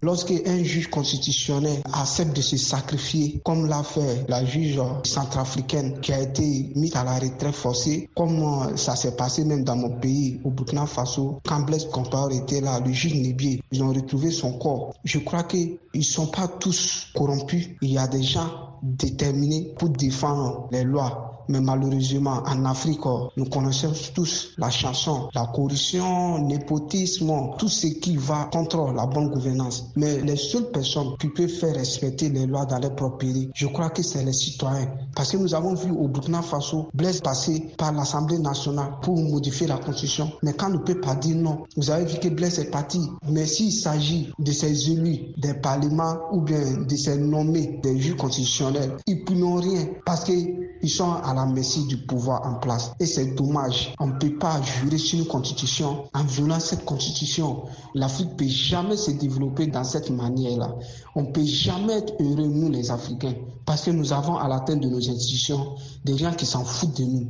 Lorsqu'un 0.04 0.64
juge 0.64 0.90
constitutionnel 0.90 1.80
accepte 1.92 2.34
de 2.34 2.42
se 2.42 2.56
sacrifier, 2.56 3.40
comme 3.44 3.66
l'a 3.68 3.84
fait 3.84 4.24
la 4.28 4.44
juge 4.44 4.80
centrafricaine 5.04 6.00
qui 6.00 6.12
a 6.12 6.20
été 6.20 6.72
mise 6.74 6.96
à 6.96 7.04
la 7.04 7.20
retraite 7.20 7.54
forcée, 7.54 8.10
comme 8.16 8.76
ça 8.76 8.96
s'est 8.96 9.14
passé 9.14 9.44
même 9.44 9.62
dans 9.62 9.76
mon 9.76 10.00
pays, 10.00 10.40
au 10.42 10.50
Burkina 10.50 10.86
Faso, 10.86 11.38
quand 11.46 11.60
Blaise 11.60 11.86
Compaoré 11.86 12.38
était 12.38 12.60
là, 12.60 12.80
le 12.80 12.92
juge 12.92 13.14
Nébier, 13.14 13.62
ils 13.70 13.80
ont 13.84 13.92
retrouvé 13.92 14.32
son 14.32 14.58
corps. 14.58 14.92
Je 15.04 15.20
crois 15.20 15.44
qu'ils 15.44 15.78
ne 15.94 16.02
sont 16.02 16.26
pas 16.26 16.48
tous 16.48 17.06
corrompus. 17.14 17.68
Il 17.80 17.92
y 17.92 17.98
a 17.98 18.08
des 18.08 18.24
gens 18.24 18.78
déterminés 18.82 19.72
pour 19.78 19.90
défendre 19.90 20.66
les 20.72 20.82
lois 20.82 21.32
mais 21.48 21.60
malheureusement, 21.60 22.42
en 22.46 22.64
Afrique, 22.64 23.00
nous 23.36 23.44
connaissons 23.46 23.92
tous 24.14 24.52
la 24.58 24.70
chanson, 24.70 25.28
la 25.34 25.46
corruption, 25.46 26.38
népotisme, 26.46 27.30
tout 27.58 27.68
ce 27.68 27.88
qui 27.88 28.16
va 28.16 28.48
contre 28.52 28.92
la 28.92 29.06
bonne 29.06 29.28
gouvernance. 29.28 29.91
Mais 29.96 30.20
les 30.20 30.36
seules 30.36 30.70
personnes 30.70 31.16
qui 31.18 31.28
peuvent 31.28 31.48
faire 31.48 31.74
respecter 31.74 32.28
les 32.28 32.46
lois 32.46 32.66
dans 32.66 32.78
leur 32.78 32.94
propre 32.94 33.18
pays, 33.18 33.50
je 33.54 33.66
crois 33.66 33.90
que 33.90 34.02
c'est 34.02 34.24
les 34.24 34.32
citoyens. 34.32 34.88
Parce 35.14 35.32
que 35.32 35.36
nous 35.36 35.54
avons 35.54 35.74
vu 35.74 35.90
au 35.90 36.08
Burkina 36.08 36.42
Faso, 36.42 36.88
Blaise 36.94 37.20
passer 37.20 37.72
par 37.76 37.92
l'Assemblée 37.92 38.38
nationale 38.38 38.92
pour 39.02 39.16
modifier 39.18 39.66
la 39.66 39.78
constitution. 39.78 40.30
Mais 40.42 40.52
quand 40.54 40.68
on 40.68 40.74
ne 40.74 40.78
peut 40.78 41.00
pas 41.00 41.14
dire 41.14 41.36
non, 41.36 41.64
vous 41.76 41.90
avez 41.90 42.04
vu 42.04 42.18
que 42.18 42.28
Blaise 42.28 42.58
est 42.58 42.70
parti. 42.70 43.00
Mais 43.28 43.46
s'il 43.46 43.72
s'agit 43.72 44.32
de 44.38 44.52
ces 44.52 44.90
élus 44.90 45.32
des 45.36 45.54
parlements 45.54 46.16
ou 46.32 46.40
bien 46.40 46.82
de 46.88 46.96
ces 46.96 47.16
nommés 47.18 47.80
des 47.82 47.98
juges 47.98 48.16
constitutionnels, 48.16 48.96
ils 49.06 49.22
n'ont 49.38 49.56
rien 49.56 49.86
parce 50.04 50.24
qu'ils 50.24 50.90
sont 50.90 51.12
à 51.12 51.34
la 51.34 51.46
merci 51.46 51.86
du 51.86 51.98
pouvoir 51.98 52.46
en 52.46 52.54
place. 52.54 52.92
Et 53.00 53.06
c'est 53.06 53.34
dommage. 53.34 53.94
On 54.00 54.08
ne 54.08 54.18
peut 54.18 54.36
pas 54.38 54.60
jurer 54.62 54.98
sur 54.98 55.18
une 55.18 55.26
constitution 55.26 56.04
en 56.14 56.24
violant 56.24 56.60
cette 56.60 56.84
constitution. 56.84 57.64
L'Afrique 57.94 58.30
ne 58.30 58.34
peut 58.34 58.48
jamais 58.48 58.96
se 58.96 59.10
développer 59.10 59.66
dans 59.66 59.81
cette 59.84 60.10
manière-là. 60.10 60.76
On 61.14 61.22
ne 61.22 61.32
peut 61.32 61.44
jamais 61.44 61.94
être 61.94 62.14
heureux, 62.20 62.46
nous 62.46 62.70
les 62.70 62.90
Africains, 62.90 63.34
parce 63.64 63.82
que 63.84 63.90
nous 63.90 64.12
avons 64.12 64.36
à 64.36 64.48
la 64.48 64.60
tête 64.60 64.80
de 64.80 64.88
nos 64.88 65.10
institutions 65.10 65.74
des 66.04 66.16
gens 66.16 66.32
qui 66.32 66.46
s'en 66.46 66.64
foutent 66.64 66.98
de 66.98 67.04
nous. 67.04 67.26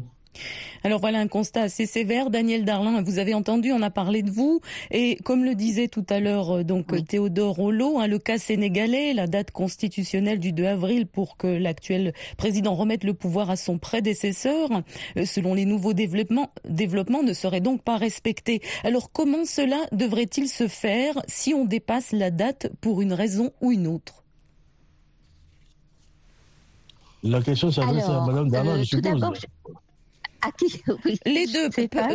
Alors 0.84 1.00
voilà 1.00 1.20
un 1.20 1.28
constat 1.28 1.62
assez 1.62 1.86
sévère. 1.86 2.30
Daniel 2.30 2.64
Darlin, 2.64 3.02
vous 3.02 3.18
avez 3.18 3.34
entendu, 3.34 3.72
on 3.72 3.82
a 3.82 3.90
parlé 3.90 4.22
de 4.22 4.30
vous. 4.30 4.60
Et 4.90 5.16
comme 5.24 5.44
le 5.44 5.54
disait 5.54 5.88
tout 5.88 6.04
à 6.08 6.18
l'heure 6.18 6.58
euh, 6.58 6.64
donc 6.64 7.06
Théodore 7.06 7.54
Rollo, 7.54 7.98
hein, 7.98 8.08
le 8.08 8.18
cas 8.18 8.38
sénégalais, 8.38 9.14
la 9.14 9.26
date 9.26 9.52
constitutionnelle 9.52 10.40
du 10.40 10.52
2 10.52 10.64
avril 10.64 11.06
pour 11.06 11.36
que 11.36 11.46
l'actuel 11.46 12.12
président 12.36 12.74
remette 12.74 13.04
le 13.04 13.14
pouvoir 13.14 13.50
à 13.50 13.56
son 13.56 13.78
prédécesseur, 13.78 14.70
euh, 15.16 15.24
selon 15.24 15.54
les 15.54 15.66
nouveaux 15.66 15.92
développements, 15.92 16.50
développements 16.68 17.22
ne 17.22 17.32
serait 17.32 17.60
donc 17.60 17.82
pas 17.82 17.96
respecté. 17.96 18.60
Alors 18.82 19.12
comment 19.12 19.44
cela 19.44 19.78
devrait-il 19.92 20.48
se 20.48 20.66
faire 20.66 21.14
si 21.28 21.54
on 21.54 21.64
dépasse 21.64 22.12
la 22.12 22.30
date 22.30 22.70
pour 22.80 23.02
une 23.02 23.12
raison 23.12 23.52
ou 23.60 23.70
une 23.70 23.86
autre? 23.86 24.24
La 27.22 27.40
question 27.40 27.70
s'adresse 27.70 28.04
à 28.04 28.20
Mme 28.26 28.50
Darlin, 28.50 28.78
je 28.78 28.84
suppose. 28.84 29.22
Les 31.26 31.46
deux. 31.46 31.68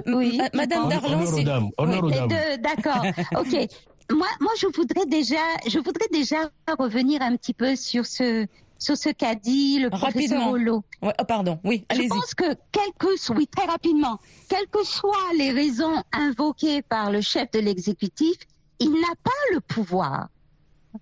oui. 0.08 0.40
Madame 0.54 0.90
Darlan, 0.90 1.26
c'est... 1.26 1.44
Les 1.44 2.28
deux, 2.28 2.58
d'accord. 2.62 3.06
ok. 3.40 3.68
Moi, 4.12 4.28
moi, 4.40 4.52
je 4.60 4.68
voudrais 4.68 5.06
déjà, 5.06 5.36
je 5.68 5.80
voudrais 5.80 6.08
déjà 6.12 6.50
revenir 6.80 7.22
un 7.22 7.36
petit 7.36 7.54
peu 7.54 7.76
sur 7.76 8.06
ce, 8.06 8.48
sur 8.80 8.96
ce 8.96 9.10
qu'a 9.10 9.36
dit 9.36 9.80
le 9.80 9.90
professeur 9.90 10.50
Holo. 10.50 10.84
Ouais, 11.02 11.14
oh, 11.20 11.24
pardon, 11.26 11.60
oui, 11.66 11.86
allez-y. 11.90 12.06
Je 12.06 12.10
pense 12.10 12.34
que, 12.34 12.56
quelles 12.72 12.94
que, 12.98 13.34
oui, 13.34 13.48
très 13.48 13.66
rapidement, 13.68 14.20
quelles 14.48 14.68
que 14.68 14.86
soient 14.86 15.34
les 15.38 15.52
raisons 15.52 16.02
invoquées 16.14 16.82
par 16.82 17.12
le 17.12 17.20
chef 17.20 17.52
de 17.52 17.60
l'exécutif, 17.60 18.38
il 18.80 18.92
n'a 18.92 19.16
pas 19.24 19.32
le 19.54 19.60
pouvoir. 19.60 20.30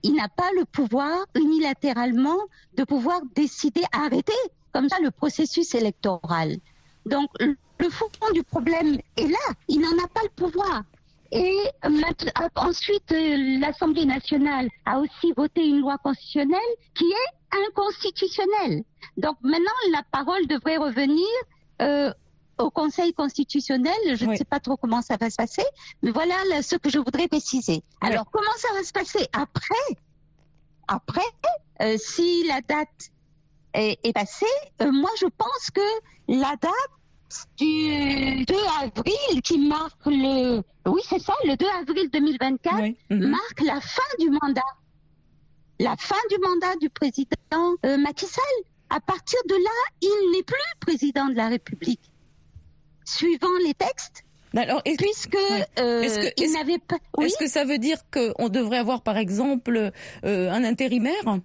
Il 0.01 0.15
n'a 0.15 0.27
pas 0.27 0.50
le 0.58 0.65
pouvoir 0.65 1.25
unilatéralement 1.36 2.39
de 2.75 2.84
pouvoir 2.84 3.22
décider, 3.36 3.84
arrêter 3.91 4.34
comme 4.74 4.89
ça 4.89 4.98
le 5.01 5.12
processus 5.12 5.74
électoral. 5.75 6.58
Donc, 7.05 7.29
le 7.39 7.89
fond 7.89 8.09
du 8.33 8.43
problème 8.43 8.97
est 9.17 9.27
là. 9.27 9.53
Il 9.67 9.81
n'en 9.81 10.03
a 10.03 10.07
pas 10.07 10.21
le 10.24 10.29
pouvoir. 10.29 10.83
Et 11.31 11.57
ensuite, 12.55 13.12
euh, 13.12 13.59
l'Assemblée 13.59 14.05
nationale 14.05 14.69
a 14.85 15.00
aussi 15.00 15.33
voté 15.35 15.65
une 15.65 15.81
loi 15.81 15.97
constitutionnelle 15.97 16.59
qui 16.93 17.05
est 17.05 17.65
inconstitutionnelle. 17.67 18.83
Donc 19.17 19.35
maintenant, 19.41 19.71
la 19.91 20.03
parole 20.12 20.47
devrait 20.47 20.77
revenir 20.77 21.27
euh, 21.81 22.13
au 22.57 22.69
Conseil 22.69 23.13
constitutionnel. 23.13 23.93
Je 24.15 24.25
ne 24.25 24.35
sais 24.35 24.45
pas 24.45 24.59
trop 24.59 24.77
comment 24.77 25.01
ça 25.01 25.17
va 25.17 25.29
se 25.29 25.35
passer, 25.35 25.65
mais 26.01 26.12
voilà 26.12 26.35
ce 26.62 26.75
que 26.75 26.89
je 26.89 27.00
voudrais 27.00 27.27
préciser. 27.27 27.83
Alors, 28.01 28.29
comment 28.31 28.55
ça 28.57 28.69
va 28.74 28.83
se 28.83 28.93
passer 28.93 29.27
après? 29.33 29.97
Après, 30.88 31.21
euh, 31.81 31.97
si 31.97 32.47
la 32.47 32.62
date 32.62 33.09
est, 33.75 34.13
passée, 34.13 34.46
moi 34.79 35.10
je 35.20 35.25
pense 35.25 35.72
que 35.74 35.82
la 36.27 36.55
date 36.62 36.72
du 37.58 38.46
2 38.46 38.55
avril 38.82 39.41
qui 39.44 39.58
marque 39.58 40.05
le, 40.05 40.62
oui 40.86 41.01
c'est 41.08 41.20
ça, 41.20 41.34
le 41.44 41.55
2 41.55 41.65
avril 41.82 42.10
2024 42.12 42.75
mhm. 43.10 43.29
marque 43.29 43.62
la 43.62 43.82
fin 43.82 44.01
du 44.20 44.29
mandat, 44.29 44.62
la 45.79 45.96
fin 45.98 46.15
du 46.29 46.38
mandat 46.39 46.75
du 46.79 46.89
président 46.89 47.75
euh, 47.86 47.98
Macky 47.98 48.25
Sall. 48.25 48.44
À 48.91 49.00
partir 49.00 49.39
de 49.50 49.55
là, 49.55 49.91
il 50.01 50.32
n'est 50.32 50.44
plus 50.44 50.55
président 50.79 51.27
de 51.27 51.34
la 51.34 51.48
République. 51.48 52.12
Suivant 53.03 53.48
les 53.65 53.74
textes, 53.74 54.24
alors, 54.55 54.82
puisque 54.84 55.38
euh, 55.79 56.29
il 56.38 56.51
n'avait 56.53 56.77
pas. 56.77 56.98
Est-ce 57.22 57.38
que 57.38 57.48
ça 57.48 57.65
veut 57.65 57.77
dire 57.77 57.98
qu'on 58.12 58.48
devrait 58.50 58.77
avoir, 58.77 59.01
par 59.01 59.17
exemple, 59.17 59.91
euh, 60.24 60.51
un 60.51 60.63
intérimaire? 60.63 61.39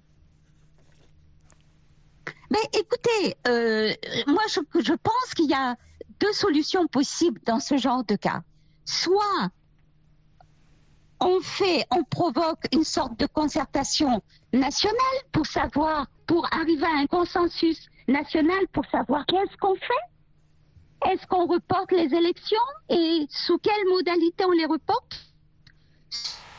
Mais 2.51 2.59
écoutez, 2.73 3.37
euh, 3.47 3.93
moi 4.27 4.43
je, 4.49 4.61
je 4.81 4.93
pense 4.95 5.35
qu'il 5.35 5.51
y 5.51 5.55
a 5.55 5.77
deux 6.19 6.33
solutions 6.33 6.87
possibles 6.87 7.41
dans 7.47 7.61
ce 7.61 7.77
genre 7.77 8.05
de 8.05 8.17
cas. 8.17 8.43
Soit 8.85 9.51
on 11.21 11.41
fait, 11.41 11.87
on 11.91 12.03
provoque 12.03 12.65
une 12.73 12.85
sorte 12.85 13.19
de 13.19 13.27
concertation 13.27 14.23
nationale 14.53 14.99
pour 15.33 15.47
savoir, 15.47 16.07
pour 16.27 16.47
arriver 16.53 16.87
à 16.87 16.99
un 16.99 17.07
consensus 17.07 17.89
national 18.09 18.67
pour 18.73 18.85
savoir 18.87 19.25
qu'est-ce 19.27 19.57
qu'on 19.59 19.75
fait. 19.75 21.11
Est-ce 21.11 21.27
qu'on 21.27 21.47
reporte 21.47 21.93
les 21.93 22.15
élections 22.15 22.59
et 22.91 23.27
sous 23.31 23.59
quelle 23.59 23.89
modalité 23.89 24.45
on 24.45 24.51
les 24.51 24.67
reporte? 24.67 25.21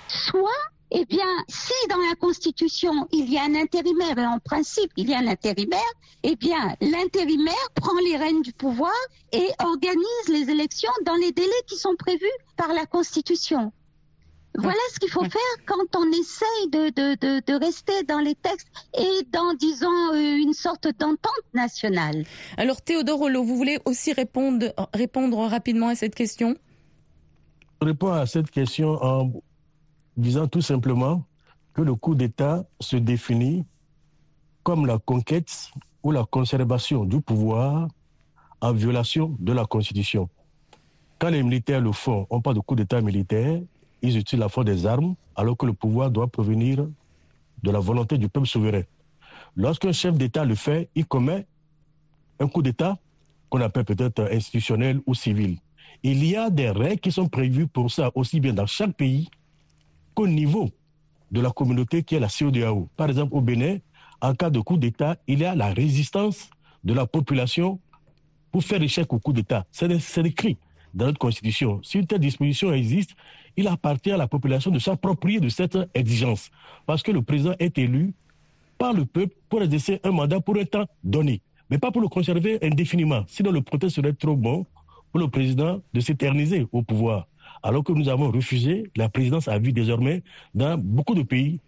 Soit 0.07 0.50
eh 0.91 1.05
bien, 1.05 1.25
si 1.48 1.74
dans 1.89 1.98
la 1.98 2.15
Constitution 2.15 3.07
il 3.12 3.31
y 3.31 3.38
a 3.38 3.43
un 3.43 3.55
intérimaire, 3.55 4.17
et 4.17 4.25
en 4.25 4.39
principe 4.39 4.91
il 4.98 5.10
y 5.10 5.13
a 5.13 5.19
un 5.19 5.27
intérimaire, 5.27 5.79
eh 6.24 6.36
bien 6.36 6.75
l'intérimaire 6.81 7.67
prend 7.75 7.98
les 8.05 8.17
rênes 8.17 8.41
du 8.41 8.53
pouvoir 8.53 8.91
et 9.31 9.48
organise 9.63 10.27
les 10.27 10.50
élections 10.50 10.91
dans 11.05 11.15
les 11.15 11.31
délais 11.31 11.63
qui 11.67 11.77
sont 11.77 11.95
prévus 11.98 12.25
par 12.57 12.74
la 12.74 12.86
Constitution. 12.86 13.71
Voilà 14.57 14.79
ce 14.93 15.00
qu'il 15.00 15.10
faut 15.10 15.24
faire 15.24 15.65
quand 15.65 15.95
on 15.95 16.12
essaye 16.12 16.69
de, 16.71 16.89
de, 16.89 17.39
de, 17.39 17.65
rester 17.65 18.03
dans 18.03 18.19
les 18.19 18.36
textes 18.36 18.67
et 18.98 19.25
dans, 19.31 19.53
disons, 19.53 20.13
euh, 20.13 20.36
une 20.36 20.53
sorte 20.53 20.89
d'entente 21.00 21.45
nationale. 21.53 22.25
Alors 22.57 22.81
Théodore 22.81 23.19
Rollo, 23.19 23.43
vous 23.43 23.55
voulez 23.55 23.79
aussi 23.86 24.12
répondre, 24.12 24.74
répondre 24.93 25.38
rapidement 25.38 25.88
à 25.88 25.95
cette 25.95 26.15
question? 26.15 26.57
Je 27.81 27.88
réponds 27.88 28.12
à 28.12 28.25
cette 28.25 28.51
question 28.51 29.01
en 29.01 29.31
disant 30.18 30.48
tout 30.48 30.62
simplement 30.62 31.25
que 31.74 31.82
le 31.82 31.96
coup 31.96 32.15
d'État 32.15 32.65
se 32.80 32.98
définit 32.98 33.65
comme 34.63 34.86
la 34.86 34.98
conquête 35.00 35.72
ou 36.03 36.12
la 36.12 36.25
conservation 36.25 37.06
du 37.06 37.22
pouvoir 37.22 37.88
en 38.60 38.74
violation 38.74 39.36
de 39.39 39.53
la 39.53 39.65
Constitution. 39.65 40.30
Quand 41.20 41.30
les 41.30 41.44
militaires 41.44 41.82
le 41.82 41.91
font, 41.91 42.27
on 42.30 42.41
parle 42.41 42.56
de 42.58 42.62
coup 42.62 42.75
d'État 42.75 43.01
militaire, 43.01 43.62
ils 44.01 44.18
utilisent 44.18 44.41
la 44.41 44.50
force 44.50 44.65
des 44.65 44.86
armes 44.86 45.15
alors 45.36 45.56
que 45.58 45.65
le 45.65 45.74
pouvoir 45.74 46.12
doit 46.12 46.27
provenir 46.27 46.88
de 47.63 47.72
la 47.72 47.80
volonté 47.80 48.18
du 48.18 48.27
peuple 48.27 48.48
souverain. 48.48 48.84
Lorsqu'un 49.56 49.91
chef 49.91 50.18
d'État 50.18 50.46
le 50.46 50.56
fait, 50.56 50.89
il 50.96 51.06
commet 51.06 51.46
un 52.39 52.48
coup 52.48 52.62
d'État 52.62 52.98
qu'on 53.50 53.62
appelle 53.62 53.86
peut-être 53.86 54.27
institutionnel 54.32 55.01
ou 55.06 55.13
civil. 55.13 55.58
Il 56.03 56.25
y 56.25 56.36
a 56.36 56.50
des 56.50 56.72
règles 56.72 57.00
qui 57.00 57.12
sont 57.12 57.27
prévues 57.27 57.68
pour 57.68 57.91
ça, 57.91 58.12
aussi 58.15 58.39
bien 58.39 58.53
dans 58.53 58.65
chaque 58.65 58.94
pays 58.94 59.30
qu'au 60.13 60.27
niveau 60.27 60.70
de 61.32 61.41
la 61.41 61.50
communauté 61.50 62.03
qui 62.03 62.15
est 62.15 62.20
la 62.20 62.27
CODAO. 62.27 62.89
Par 62.98 63.10
exemple, 63.10 63.36
au 63.36 63.41
Bénin, 63.41 63.77
en 64.22 64.36
cas 64.36 64.50
de 64.50 64.60
coup 64.60 64.77
d'État, 64.77 65.18
il 65.27 65.39
y 65.39 65.46
a 65.46 65.56
la 65.56 65.74
résistance 65.74 66.50
de 66.84 66.94
la 66.94 67.06
population 67.06 67.80
pour 68.51 68.63
faire 68.63 68.82
échec 68.82 69.12
au 69.13 69.20
coup 69.20 69.34
d'État. 69.34 69.65
C'est 69.72 69.91
écrit 70.25 70.58
dans 70.94 71.06
notre 71.06 71.20
Constitution. 71.20 71.80
Si 71.84 72.00
une 72.00 72.06
telle 72.06 72.20
disposition 72.20 72.74
existe, 72.74 73.12
il 73.56 73.68
appartient 73.68 74.12
à 74.12 74.18
la 74.18 74.27
population 74.27 74.72
de 74.72 74.80
s'approprier 74.80 75.39
de 75.39 75.50
cette 75.50 75.77
exigence. 75.94 76.51
Parce 76.86 77.01
que 77.01 77.12
le 77.12 77.22
président 77.22 77.53
est 77.60 77.77
élu 77.77 78.13
par 78.77 78.94
le 78.94 79.06
peuple 79.06 79.36
pour 79.50 79.62
exercer 79.62 80.00
un 80.03 80.12
mandat 80.12 80.41
pour 80.41 80.58
un 80.58 80.65
temps 80.65 80.86
donné, 81.03 81.41
mais 81.70 81.77
pas 81.77 81.91
pour 81.91 82.01
le 82.01 82.08
conserver 82.08 82.60
indéfiniment. 82.62 83.24
Sinon, 83.27 83.51
le 83.51 83.62
protest 83.62 83.96
serait 83.96 84.13
trop 84.13 84.36
bon 84.36 84.65
pour 85.12 85.20
le 85.20 85.30
président 85.30 85.82
de 85.94 86.00
s'éterniser 86.00 86.68
au 86.72 86.82
pouvoir 86.82 87.27
alors 87.63 87.84
que 87.84 87.91
nous 87.91 88.10
avons 88.10 88.32
refusé 88.32 88.91
la 88.96 89.10
présidence 89.10 89.48
à 89.48 89.60
vie 89.60 89.74
désormais 89.74 90.24
dans 90.53 90.77
beaucoup 90.77 91.15
de 91.15 91.24
pays 91.24 91.60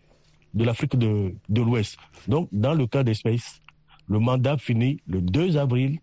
de 0.53 0.63
l'Afrique 0.63 0.95
de, 0.95 1.33
l'Ouest. 1.49 1.97
Donc, 2.27 2.47
dans 2.51 2.73
le 2.73 2.85
cas 2.87 3.03
d'espèce, 3.03 3.61
le 4.07 4.19
mandat 4.19 4.57
finit 4.57 4.99
le 5.07 5.21
2 5.21 5.57
avril 5.57 5.99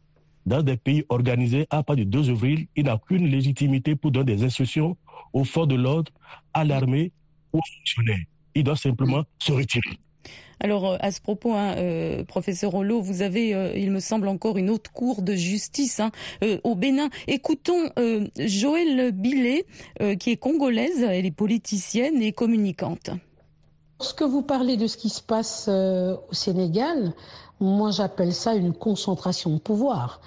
dans 0.46 0.62
des 0.62 0.76
pays 0.76 1.04
organisés 1.08 1.66
à 1.70 1.82
partir 1.82 2.04
du 2.04 2.10
2 2.10 2.30
avril. 2.30 2.66
Il 2.74 2.84
n'a 2.86 2.98
qu'une 2.98 3.26
légitimité 3.26 3.94
pour 3.94 4.10
donner 4.10 4.36
des 4.36 4.44
instructions 4.44 4.96
aux 5.32 5.44
forces 5.44 5.68
de 5.68 5.76
l'ordre, 5.76 6.10
à 6.54 6.64
l'armée, 6.64 7.12
aux 7.52 7.60
fonctionnaires. 7.76 8.24
Il 8.54 8.64
doit 8.64 8.76
simplement 8.76 9.24
se 9.38 9.52
retirer. 9.52 9.98
Alors 10.60 10.86
euh, 10.86 10.96
à 11.00 11.10
ce 11.10 11.20
propos, 11.20 11.54
hein, 11.54 11.74
euh, 11.78 12.22
professeur 12.24 12.72
Rollo, 12.72 13.00
vous 13.00 13.22
avez, 13.22 13.54
euh, 13.54 13.72
il 13.74 13.90
me 13.90 14.00
semble, 14.00 14.28
encore 14.28 14.58
une 14.58 14.70
autre 14.70 14.92
cour 14.92 15.22
de 15.22 15.34
justice 15.34 16.00
hein, 16.00 16.12
au 16.64 16.74
Bénin. 16.74 17.08
Écoutons 17.26 17.90
Joëlle 18.38 19.12
Billet, 19.12 19.66
qui 20.18 20.30
est 20.30 20.36
congolaise, 20.36 21.02
elle 21.02 21.26
est 21.26 21.30
politicienne 21.30 22.22
et 22.22 22.32
communicante. 22.32 23.10
Lorsque 23.98 24.22
vous 24.22 24.42
parlez 24.42 24.76
de 24.76 24.86
ce 24.86 24.96
qui 24.96 25.08
se 25.08 25.22
passe 25.22 25.68
au 25.68 26.32
Sénégal, 26.32 27.12
moi 27.60 27.90
j'appelle 27.90 28.32
ça 28.32 28.54
une 28.54 28.72
concentration 28.72 29.50
de 29.50 29.58
pouvoir. 29.58 30.20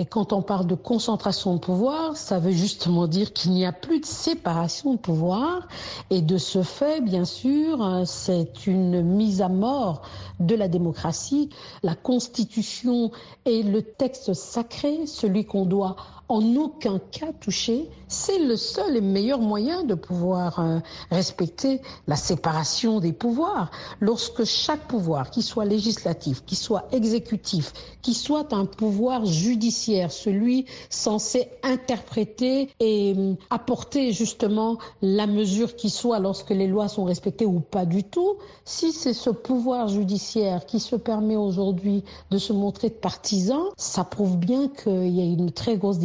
Et 0.00 0.06
quand 0.06 0.32
on 0.32 0.42
parle 0.42 0.68
de 0.68 0.76
concentration 0.76 1.54
de 1.54 1.58
pouvoir, 1.58 2.16
ça 2.16 2.38
veut 2.38 2.52
justement 2.52 3.08
dire 3.08 3.32
qu'il 3.32 3.50
n'y 3.50 3.66
a 3.66 3.72
plus 3.72 3.98
de 3.98 4.06
séparation 4.06 4.92
de 4.94 4.98
pouvoir. 4.98 5.66
Et 6.10 6.22
de 6.22 6.38
ce 6.38 6.62
fait, 6.62 7.00
bien 7.00 7.24
sûr, 7.24 8.02
c'est 8.06 8.68
une 8.68 9.02
mise 9.02 9.42
à 9.42 9.48
mort 9.48 10.02
de 10.38 10.54
la 10.54 10.68
démocratie. 10.68 11.50
La 11.82 11.96
Constitution 11.96 13.10
est 13.44 13.64
le 13.64 13.82
texte 13.82 14.34
sacré, 14.34 15.04
celui 15.06 15.44
qu'on 15.44 15.66
doit 15.66 15.96
en 16.28 16.56
aucun 16.56 16.98
cas 16.98 17.32
touché. 17.40 17.88
C'est 18.06 18.38
le 18.38 18.56
seul 18.56 18.96
et 18.96 19.00
meilleur 19.00 19.40
moyen 19.40 19.82
de 19.84 19.94
pouvoir 19.94 20.60
euh, 20.60 20.78
respecter 21.10 21.80
la 22.06 22.16
séparation 22.16 23.00
des 23.00 23.12
pouvoirs. 23.12 23.70
Lorsque 24.00 24.44
chaque 24.44 24.86
pouvoir, 24.88 25.30
qu'il 25.30 25.42
soit 25.42 25.64
législatif, 25.64 26.44
qu'il 26.44 26.56
soit 26.56 26.86
exécutif, 26.92 27.72
qu'il 28.02 28.14
soit 28.14 28.52
un 28.52 28.64
pouvoir 28.64 29.26
judiciaire, 29.26 30.10
celui 30.10 30.66
censé 30.88 31.48
interpréter 31.62 32.70
et 32.80 33.14
euh, 33.16 33.34
apporter 33.50 34.12
justement 34.12 34.78
la 35.02 35.26
mesure 35.26 35.76
qui 35.76 35.90
soit 35.90 36.18
lorsque 36.18 36.50
les 36.50 36.66
lois 36.66 36.88
sont 36.88 37.04
respectées 37.04 37.46
ou 37.46 37.60
pas 37.60 37.84
du 37.84 38.04
tout, 38.04 38.36
si 38.64 38.92
c'est 38.92 39.14
ce 39.14 39.30
pouvoir 39.30 39.88
judiciaire 39.88 40.66
qui 40.66 40.80
se 40.80 40.96
permet 40.96 41.36
aujourd'hui 41.36 42.04
de 42.30 42.38
se 42.38 42.52
montrer 42.52 42.90
partisan, 42.90 43.64
ça 43.76 44.04
prouve 44.04 44.36
bien 44.36 44.68
qu'il 44.68 45.08
y 45.08 45.20
a 45.20 45.24
une 45.24 45.52
très 45.52 45.76
grosse 45.76 45.98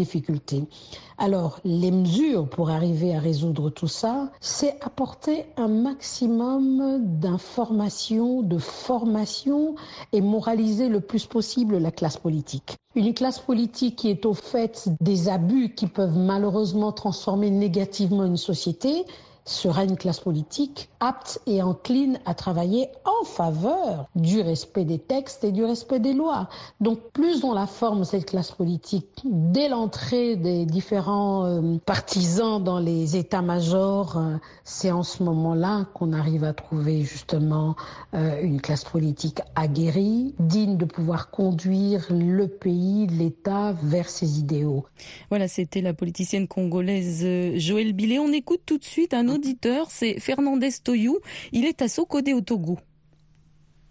Alors, 1.17 1.59
les 1.63 1.91
mesures 1.91 2.47
pour 2.47 2.69
arriver 2.69 3.15
à 3.15 3.19
résoudre 3.19 3.69
tout 3.69 3.87
ça, 3.87 4.31
c'est 4.41 4.77
apporter 4.81 5.45
un 5.57 5.67
maximum 5.67 6.99
d'informations, 7.19 8.41
de 8.41 8.57
formation 8.57 9.75
et 10.11 10.21
moraliser 10.21 10.89
le 10.89 10.99
plus 10.99 11.25
possible 11.25 11.77
la 11.77 11.91
classe 11.91 12.17
politique. 12.17 12.75
Une 12.95 13.13
classe 13.13 13.39
politique 13.39 13.95
qui 13.95 14.09
est 14.09 14.25
au 14.25 14.33
fait 14.33 14.87
des 15.01 15.29
abus 15.29 15.73
qui 15.73 15.87
peuvent 15.87 16.17
malheureusement 16.17 16.91
transformer 16.91 17.49
négativement 17.49 18.25
une 18.25 18.37
société, 18.37 19.05
sera 19.45 19.83
une 19.83 19.97
classe 19.97 20.19
politique 20.19 20.89
apte 20.99 21.41
et 21.47 21.61
encline 21.61 22.19
à 22.25 22.33
travailler 22.33 22.87
en 23.05 23.25
faveur 23.25 24.07
du 24.15 24.41
respect 24.41 24.85
des 24.85 24.99
textes 24.99 25.43
et 25.43 25.51
du 25.51 25.65
respect 25.65 25.99
des 25.99 26.13
lois. 26.13 26.47
Donc 26.79 26.99
plus 27.11 27.43
on 27.43 27.53
la 27.53 27.67
forme 27.67 28.05
cette 28.05 28.25
classe 28.25 28.51
politique 28.51 29.21
dès 29.25 29.67
l'entrée 29.67 30.35
des 30.35 30.65
différents 30.65 31.45
euh, 31.45 31.77
partisans 31.85 32.63
dans 32.63 32.79
les 32.79 33.17
états-majors, 33.17 34.17
euh, 34.17 34.35
c'est 34.63 34.91
en 34.91 35.03
ce 35.03 35.23
moment-là 35.23 35.87
qu'on 35.93 36.13
arrive 36.13 36.43
à 36.43 36.53
trouver 36.53 37.01
justement 37.01 37.75
euh, 38.13 38.41
une 38.41 38.61
classe 38.61 38.83
politique 38.83 39.41
aguerrie, 39.55 40.35
digne 40.39 40.77
de 40.77 40.85
pouvoir 40.85 41.31
conduire 41.31 42.05
le 42.09 42.47
pays, 42.47 43.07
l'État 43.07 43.73
vers 43.83 44.09
ses 44.09 44.39
idéaux. 44.39 44.85
Voilà, 45.29 45.47
c'était 45.47 45.81
la 45.81 45.93
politicienne 45.93 46.47
congolaise 46.47 47.25
Joël 47.55 47.93
Billet. 47.93 48.19
On 48.19 48.31
écoute 48.31 48.61
tout 48.65 48.77
de 48.77 48.83
suite 48.83 49.13
un 49.13 49.32
auditeur, 49.33 49.87
c'est 49.89 50.19
Fernandez 50.19 50.71
Toyou. 50.83 51.19
Il 51.51 51.65
est 51.65 51.81
à 51.81 51.87
Sokodé 51.87 52.33
au 52.33 52.41
Togo. 52.41 52.79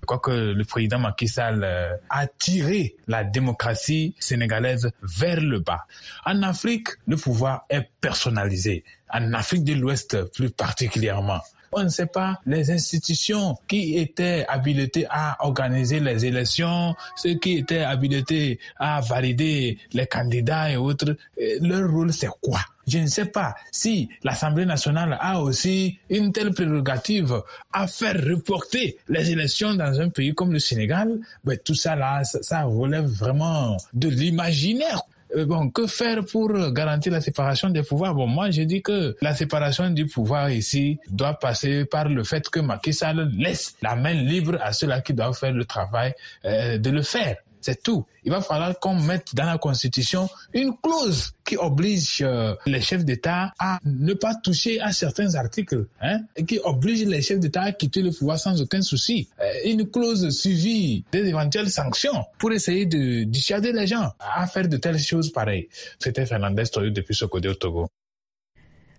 Je 0.01 0.07
crois 0.07 0.19
que 0.19 0.31
le 0.31 0.65
président 0.65 0.99
Macky 0.99 1.29
Sall 1.29 1.63
euh, 1.63 1.95
a 2.11 2.27
tiré 2.27 2.97
la 3.07 3.23
démocratie 3.23 4.17
sénégalaise 4.19 4.91
vers 5.03 5.41
le 5.41 5.61
bas. 5.61 5.87
En 6.27 6.43
Afrique, 6.43 6.89
le 7.07 7.17
pouvoir 7.17 7.67
est 7.71 7.89
personnalisé. 8.01 8.83
En 9.13 9.33
Afrique 9.33 9.63
de 9.63 9.75
l'Ouest 9.75 10.25
plus 10.33 10.51
particulièrement 10.51 11.41
on 11.73 11.85
ne 11.85 11.89
sait 11.89 12.07
pas 12.07 12.41
les 12.47 12.71
institutions 12.71 13.57
qui 13.67 13.97
étaient 13.97 14.45
habilitées 14.49 15.07
à 15.09 15.45
organiser 15.45 16.01
les 16.01 16.25
élections, 16.27 16.95
ceux 17.17 17.35
qui 17.35 17.57
étaient 17.59 17.81
habilités 17.81 18.61
à 18.77 19.01
valider 19.01 19.79
les 19.93 20.07
candidats 20.07 20.71
et 20.71 20.77
autres, 20.77 21.17
leur 21.61 21.91
rôle 21.91 22.13
c'est 22.13 22.29
quoi? 22.41 22.61
Je 22.87 22.99
ne 22.99 23.07
sais 23.07 23.27
pas 23.27 23.55
si 23.71 24.09
l'Assemblée 24.23 24.67
nationale 24.67 25.17
a 25.21 25.41
aussi 25.41 25.99
une 26.11 26.33
telle 26.33 26.53
prérogative 26.53 27.43
à 27.73 27.87
faire 27.87 28.17
reporter 28.25 28.97
les 29.09 29.31
élections 29.31 29.75
dans 29.75 30.01
un 30.01 30.09
pays 30.09 30.35
comme 30.35 30.53
le 30.53 30.59
Sénégal. 30.59 31.21
Tout 31.65 31.75
ça 31.75 31.97
là, 31.97 32.23
ça 32.25 32.63
relève 32.65 33.07
vraiment 33.07 33.77
de 33.93 34.09
l'imaginaire. 34.09 35.03
Euh, 35.37 35.47
bon, 35.47 35.71
que 35.71 35.87
faire 35.87 36.25
pour 36.25 36.51
garantir 36.73 37.13
la 37.13 37.21
séparation 37.21 37.71
des 37.71 37.83
pouvoirs? 37.83 38.15
Bon, 38.15 38.27
moi, 38.27 38.51
je 38.51 38.63
dis 38.63 38.83
que 38.83 39.17
la 39.23 39.35
séparation 39.35 39.89
du 39.91 40.07
pouvoir 40.07 40.51
ici 40.51 40.99
doit 41.09 41.35
passer 41.35 41.85
par 41.87 42.09
le 42.09 42.23
fait 42.25 42.49
que 42.51 42.61
Macky 42.61 42.93
Sall 42.93 43.31
laisse 43.39 43.75
la 43.81 43.97
main 43.97 44.13
libre 44.13 44.59
à 44.61 44.73
ceux-là 44.73 45.01
qui 45.01 45.15
doivent 45.15 45.37
faire 45.39 45.53
le 45.53 45.65
travail 45.65 46.13
euh, 46.45 46.77
de 46.79 46.91
le 46.91 47.03
faire. 47.03 47.37
C'est 47.63 47.83
tout. 47.83 48.05
Il 48.25 48.31
va 48.31 48.41
falloir 48.41 48.79
qu'on 48.79 48.95
mette 48.95 49.35
dans 49.35 49.47
la 49.47 49.59
Constitution 49.59 50.29
une 50.53 50.73
clause 50.83 51.33
qui 51.45 51.57
oblige 51.57 52.23
euh, 52.23 52.55
les 52.67 52.81
chefs 52.81 53.05
d'État 53.05 53.53
à 53.59 53.79
ne 53.85 54.15
pas 54.15 54.35
toucher 54.35 54.81
à 54.81 54.93
certains 54.93 55.35
articles, 55.35 55.87
hein, 56.01 56.21
et 56.37 56.45
qui 56.45 56.61
oblige 56.63 57.05
les 57.05 57.23
chefs 57.23 57.41
d'État 57.41 57.63
à 57.63 57.73
quitter 57.73 58.03
le 58.03 58.11
pouvoir 58.11 58.39
sans 58.39 58.61
aucun 58.61 58.83
souci. 58.83 59.29
Euh, 59.41 59.45
une 59.65 59.89
clause 59.89 60.29
suivie 60.31 61.05
des 61.13 61.27
éventuelles 61.27 61.71
sanctions 61.71 62.25
pour 62.39 62.53
essayer 62.53 62.87
de 62.87 63.25
dissuader 63.25 63.73
les 63.73 63.87
gens 63.87 64.13
à 64.19 64.47
faire 64.47 64.69
de 64.69 64.77
telles 64.77 64.99
choses 64.99 65.33
pareilles. 65.33 65.69
C'était 65.99 66.27
Fernandez 66.27 66.65
Toyo 66.67 66.91
depuis 66.91 67.17
côté 67.29 67.49
au 67.49 67.55
Togo. 67.55 67.89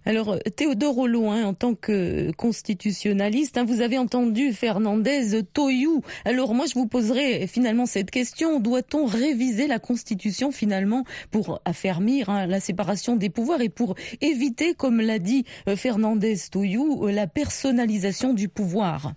Alors, 0.06 0.38
Théodore 0.58 0.98
Oloin, 0.98 1.46
en 1.46 1.54
tant 1.54 1.76
que 1.76 2.32
constitutionnaliste, 2.34 3.58
hein, 3.58 3.64
vous 3.64 3.80
avez 3.80 3.98
entendu 3.98 4.52
Fernandez 4.52 5.44
Toyou. 5.54 6.02
Alors 6.26 6.54
moi, 6.54 6.66
je 6.66 6.74
vous 6.74 6.88
poserai 6.88 7.48
finalement 7.48 7.86
cette 7.86 8.12
question. 8.12 8.60
Doit-on 8.60 9.06
réviser 9.06 9.66
la 9.68 9.80
Constitution 9.80 10.52
finalement 10.52 11.06
pour 11.32 11.62
affermir 11.64 12.30
hein, 12.30 12.48
la 12.48 12.60
séparation 12.60 13.16
des 13.16 13.30
pouvoirs 13.30 13.62
et 13.62 13.70
pour 13.70 13.96
éviter, 14.20 14.74
comme 14.74 15.00
l'a 15.00 15.20
dit 15.20 15.46
euh, 15.70 15.78
Fernandez 15.78 16.36
Toyou, 16.52 17.08
euh, 17.08 17.12
la 17.12 17.28
personnalisation 17.28 18.34
du 18.34 18.50
pouvoir? 18.50 19.14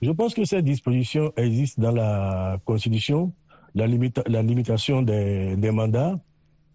Je 0.00 0.12
pense 0.12 0.32
que 0.32 0.44
cette 0.44 0.64
disposition 0.64 1.32
existe 1.36 1.80
dans 1.80 1.90
la 1.90 2.58
Constitution, 2.64 3.32
la, 3.74 3.88
limitation 3.88 5.02
des, 5.02 5.56
des 5.56 5.72
mandats 5.72 6.20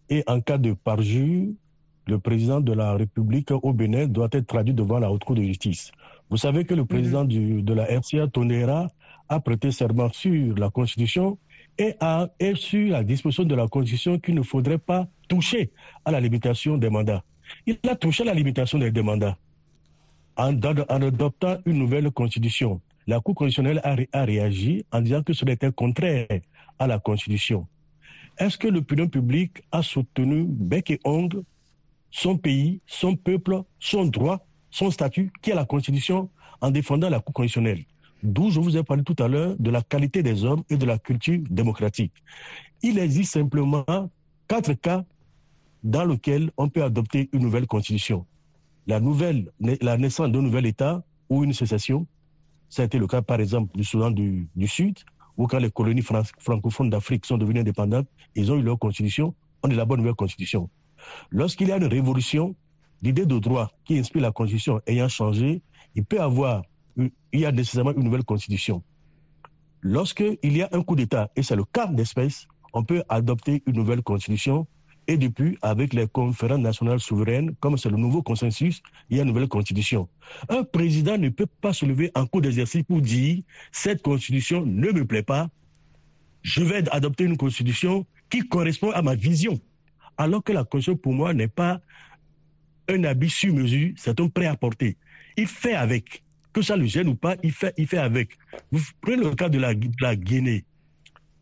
et 0.10 0.24
en 0.28 0.42
cas 0.42 0.58
de 0.58 0.74
parjure, 0.74 1.54
le 2.08 2.20
président 2.20 2.60
de 2.60 2.74
la 2.74 2.94
République 2.94 3.52
au 3.52 3.74
Bénin 3.74 4.08
doit 4.08 4.30
être 4.32 4.48
traduit 4.48 4.74
devant 4.74 5.00
la 5.00 5.12
Haute 5.12 5.24
Cour 5.24 5.36
de 5.36 5.44
justice. 5.44 5.92
Vous 6.30 6.38
savez 6.38 6.66
que 6.66 6.74
le 6.74 6.86
président 6.86 7.24
mhm. 7.24 7.62
de 7.62 7.74
la 7.74 7.86
RCA, 7.86 8.28
Tonera, 8.28 8.88
a 9.30 9.39
prêté 9.39 9.72
serment 9.72 10.12
sur 10.12 10.58
la 10.58 10.70
Constitution 10.70 11.38
et 11.78 11.96
a 12.00 12.30
et 12.39 12.56
sur 12.56 12.92
la 12.92 13.04
disposition 13.04 13.46
de 13.46 13.56
la 13.56 13.68
Constitution 13.68 14.20
qu'il 14.20 14.36
ne 14.36 14.42
faudrait 14.44 14.78
pas 14.78 15.08
toucher 15.28 15.72
à 16.06 16.12
la 16.12 16.20
limitation 16.20 16.78
des 16.78 16.89
mandats. 16.89 17.24
Il 17.66 17.78
a 17.89 17.96
touché 17.96 18.24
à 18.24 18.28
la 18.28 18.34
limitation 18.34 18.78
des 18.78 19.02
mandats 19.02 19.38
en, 20.36 20.54
en, 20.56 21.02
adoptant 21.02 21.58
une 21.66 21.78
nouvelle 21.78 22.12
Constitution. 22.12 22.82
La 23.08 23.20
Cour 23.20 23.36
constitutionnelle 23.36 23.82
a, 23.84 23.96
a 24.13 24.26
réagi 24.26 24.86
en 24.92 25.02
disant 25.02 25.24
que 25.24 25.34
ce 25.34 25.46
était 25.46 25.72
contraire 25.72 26.28
à 26.80 26.88
la 26.88 27.00
Constitution. 27.00 27.68
Est-ce 28.38 28.58
que 28.58 28.68
l'opinion 28.68 29.08
publique 29.08 29.62
a 29.72 29.84
soutenu 29.84 30.46
bec 30.48 30.89
et 30.89 31.00
ongle 31.04 31.44
son 32.13 32.38
pays, 32.38 32.80
son 32.86 33.15
peuple, 33.15 33.63
son 33.80 34.06
droit, 34.06 34.45
son 34.69 34.91
statut, 34.91 35.34
qui 35.41 35.49
est 35.49 35.56
la 35.56 35.65
Constitution, 35.65 36.30
en 36.62 36.69
défendant 36.69 37.10
la 37.10 37.19
Cour 37.19 37.34
constitutionnelle. 37.34 37.86
D'où 38.21 38.52
je 38.52 38.60
vous 38.60 38.78
ai 38.78 38.84
parlé 38.84 39.04
tout 39.04 39.15
à 39.17 39.28
l'heure 39.28 39.56
de 39.58 39.71
la 39.71 39.82
qualité 39.82 40.21
des 40.21 40.45
hommes 40.45 40.63
et 40.69 40.78
de 40.78 40.86
la 40.86 40.99
culture 40.99 41.41
démocratique. 41.49 42.13
Il 42.84 42.99
existe 42.99 43.34
simplement 43.34 43.84
quatre 44.47 44.73
cas 44.73 45.04
dans 45.84 46.06
lesquels 46.06 46.52
on 46.56 46.69
peut 46.69 46.84
adopter 46.84 47.30
une 47.34 47.41
nouvelle 47.41 47.65
constitution. 47.65 48.28
La, 48.86 48.99
nouvelle, 48.99 49.52
la 49.60 49.97
naissance 49.97 50.32
d'un 50.32 50.41
nouvel 50.43 50.67
État 50.67 51.04
ou 51.30 51.43
une 51.43 51.54
sécession, 51.54 52.06
ça 52.69 52.84
a 52.84 52.86
été 52.86 52.99
le 52.99 53.08
cas 53.08 53.23
par 53.23 53.39
exemple 53.39 53.76
du 53.76 53.84
Soudan 53.84 54.12
du, 54.12 54.47
Sud, 54.67 54.99
où 55.36 55.47
quand 55.47 55.60
les 55.60 55.71
colonies 55.71 56.04
francophones 56.38 56.91
d'Afrique 56.91 57.26
sont 57.26 57.39
devenues 57.39 57.62
indépendantes, 57.62 58.08
ils 58.36 58.52
ont 58.52 58.56
eu 58.56 58.62
leur 58.62 58.78
constitution, 58.78 59.34
on 59.63 59.67
la 59.69 59.84
bonne 59.84 59.99
nouvelle 59.99 60.13
constitution. 60.13 60.69
Lorsqu'il 61.32 61.68
y 61.68 61.72
a 61.72 61.78
une 61.78 61.86
révolution, 61.86 62.56
l'idée 63.02 63.26
de 63.26 63.38
droit 63.39 63.72
qui 63.86 63.98
inspire 63.98 64.22
la 64.22 64.32
Constitution 64.32 64.82
ayant 64.88 65.10
changé, 65.10 65.62
il 65.96 66.06
peut 66.06 66.22
avoir, 66.22 66.63
il 66.98 67.12
y 67.34 67.46
a 67.46 67.52
nécessairement 67.52 67.94
une 67.94 68.04
nouvelle 68.04 68.24
Constitution. 68.24 68.84
Lorsqu'il 69.82 70.38
y 70.44 70.62
a 70.62 70.70
un 70.72 70.82
coup 70.82 70.96
d'État, 70.96 71.30
et 71.36 71.44
c'est 71.44 71.56
le 71.56 71.66
cas 71.66 71.88
d'espèce, 71.88 72.48
on 72.74 72.84
peut 72.84 73.04
adopter 73.10 73.62
une 73.66 73.76
nouvelle 73.76 74.02
Constitution 74.02 74.66
et 75.08 75.18
depuis, 75.18 75.58
avec 75.62 75.94
les 75.94 76.08
conférences 76.08 76.60
nationales 76.60 77.00
souveraines, 77.00 77.56
comme 77.60 77.78
c'est 77.78 77.89
le 77.89 77.98
nouveau 77.98 78.22
consensus, 78.22 78.82
il 79.10 79.18
y 79.18 79.20
a 79.20 79.24
une 79.24 79.30
nouvelle 79.30 79.48
constitution. 79.48 80.08
Un 80.50 80.63
président 80.63 81.18
ne 81.18 81.30
peut 81.30 81.46
pas 81.46 81.74
se 81.74 81.86
lever 81.86 82.12
en 82.16 82.26
cours 82.26 82.42
d'exercice 82.42 82.84
pour 82.84 83.02
dire 83.02 83.44
cette 83.72 84.02
constitution 84.02 84.66
ne 84.66 84.92
me 84.92 85.06
plaît 85.06 85.24
pas, 85.24 85.50
je 86.42 86.63
vais 86.63 86.88
adopter 86.89 87.26
une 87.26 87.38
constitution 87.38 88.06
qui 88.30 88.48
correspond 88.48 88.92
à 88.92 89.02
ma 89.02 89.16
vision 89.16 89.60
alors 90.17 90.43
que 90.43 90.52
la 90.52 90.63
Constitution, 90.63 90.97
pour 90.97 91.13
moi, 91.13 91.34
n'est 91.34 91.47
pas 91.47 91.80
un 92.89 93.04
habit 93.04 93.30
sur 93.30 93.54
mesure, 93.54 93.93
c'est 93.97 94.19
un 94.19 94.28
prêt 94.28 94.45
à 94.45 94.56
porter. 94.56 94.97
Il 95.38 95.47
fait 95.47 95.73
avec. 95.73 96.23
Que 96.52 96.62
ça 96.62 96.78
le 96.78 96.86
gêne 96.86 97.08
ou 97.08 97.15
pas, 97.15 97.36
il 97.41 97.52
fait, 97.52 97.97
avec. 97.97 98.38
Vous 98.71 98.82
prenez 99.02 99.23
le 99.23 99.34
cas 99.34 99.49
de 99.49 99.58
la, 99.58 100.15
Guinée. 100.15 100.65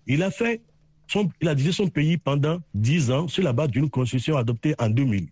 Il 0.07 0.23
a 0.23 0.31
fait, 0.31 0.61
son, 1.07 1.29
il 1.41 1.49
a 1.49 1.55
dirigé 1.55 1.73
son 1.73 1.87
pays 1.87 2.17
pendant 2.17 2.59
dix 2.73 3.11
ans 3.11 3.27
sur 3.27 3.43
la 3.43 3.51
base 3.51 3.69
d'une 3.69 3.89
constitution 3.89 4.37
adoptée 4.37 4.73
en 4.79 4.89
2000. 4.89 5.27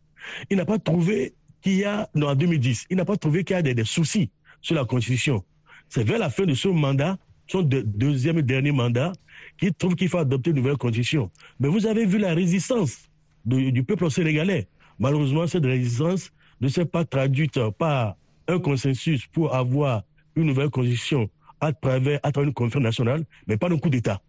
Il 0.50 0.58
n'a 0.58 0.66
pas 0.66 0.80
trouvé 0.80 1.34
qu'il 1.62 1.76
y 1.76 1.86
a, 1.86 2.10
non, 2.14 2.28
en 2.28 2.36
2010, 2.36 2.88
il 2.90 2.98
n'a 2.98 3.06
pas 3.06 3.16
trouvé 3.16 3.46
qu'il 3.46 3.56
y 3.56 3.60
a 3.60 3.62
des, 3.62 3.86
soucis 3.86 4.30
sur 4.62 4.76
la 4.76 4.84
constitution. 4.84 5.46
C'est 5.88 6.04
vers 6.04 6.20
la 6.20 6.30
fin 6.30 6.46
de 6.46 6.54
ce 6.54 6.68
mandat 6.68 7.18
son 7.50 7.64
deuxième 7.64 8.38
et 8.38 8.44
dernier 8.44 8.72
mandat, 8.72 9.12
qui 9.58 9.74
trouve 9.74 9.96
qu'il 9.96 10.08
faut 10.08 10.20
adopter 10.20 10.52
une 10.52 10.58
nouvelle 10.58 10.78
constitution. 10.78 11.32
Mais 11.60 11.68
vous 11.68 11.86
avez 11.88 12.06
vu 12.06 12.18
la 12.18 12.34
résistance 12.34 13.09
du 13.50 13.84
peuple 13.84 14.10
sénégalais. 14.10 14.68
Malheureusement, 15.00 15.48
cette 15.48 15.66
résistance 15.66 16.32
ne 16.62 16.68
s'est 16.68 16.86
pas 16.86 17.06
traduite 17.06 17.60
par 17.78 18.16
un 18.48 18.60
consensus 18.60 19.26
pour 19.28 19.56
avoir 19.56 20.04
une 20.36 20.48
nouvelle 20.48 20.70
constitution 20.70 21.30
à 21.62 21.74
travers, 21.74 22.20
à 22.24 22.32
travers 22.32 22.48
une 22.48 22.54
conférence 22.54 22.84
nationale, 22.84 23.24
mais 23.48 23.58
pas 23.58 23.70
un 23.70 23.78
coup 23.78 23.90
d'État. 23.90 24.22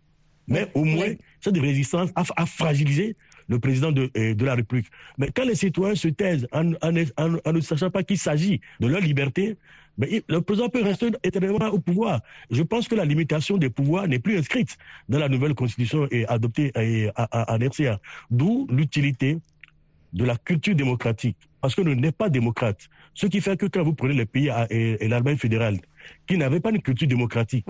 Mais 0.48 0.68
au 0.74 0.85
moins, 0.85 1.14
cette 1.40 1.56
résistance 1.59 2.11
a, 2.16 2.46
fragilisé 2.46 3.16
le 3.50 3.58
président 3.58 3.92
de, 3.92 4.10
euh, 4.16 4.34
de, 4.34 4.44
la 4.44 4.54
République. 4.54 4.86
Mais 5.18 5.28
quand 5.34 5.44
les 5.44 5.56
citoyens 5.56 5.96
se 5.96 6.08
taisent 6.08 6.46
en, 6.52 6.64
ne 6.64 7.60
sachant 7.60 7.90
pas 7.90 8.02
qu'il 8.02 8.16
s'agit 8.16 8.60
de 8.78 8.86
leur 8.86 9.00
liberté, 9.00 9.56
le 9.98 10.38
président 10.38 10.68
peut 10.70 10.82
rester 10.82 11.10
éternellement 11.24 11.66
au 11.66 11.78
pouvoir. 11.78 12.20
Je 12.50 12.62
pense 12.62 12.88
que 12.88 12.94
la 12.94 13.04
limitation 13.04 13.58
des 13.58 13.68
pouvoirs 13.68 14.08
n'est 14.08 14.20
plus 14.20 14.38
inscrite 14.38 14.78
dans 15.08 15.18
la 15.18 15.28
nouvelle 15.28 15.54
constitution 15.54 16.06
et 16.10 16.26
adoptée 16.26 16.72
en 17.16 17.58
RCA. 17.58 18.00
D'où 18.30 18.66
l'utilité 18.70 19.38
de 20.12 20.24
la 20.24 20.36
culture 20.36 20.74
démocratique. 20.74 21.36
Parce 21.60 21.74
que 21.74 21.82
nous 21.82 21.94
n'est 21.94 22.12
pas 22.12 22.28
démocrate. 22.28 22.88
Ce 23.14 23.26
qui 23.26 23.40
fait 23.40 23.56
que 23.56 23.66
quand 23.66 23.82
vous 23.82 23.94
prenez 23.94 24.14
les 24.14 24.26
pays 24.26 24.50
et, 24.70 25.08
l'Allemagne 25.08 25.36
fédérale, 25.36 25.78
qui 26.26 26.38
n'avaient 26.38 26.60
pas 26.60 26.70
une 26.70 26.80
culture 26.80 27.06
démocratique, 27.06 27.66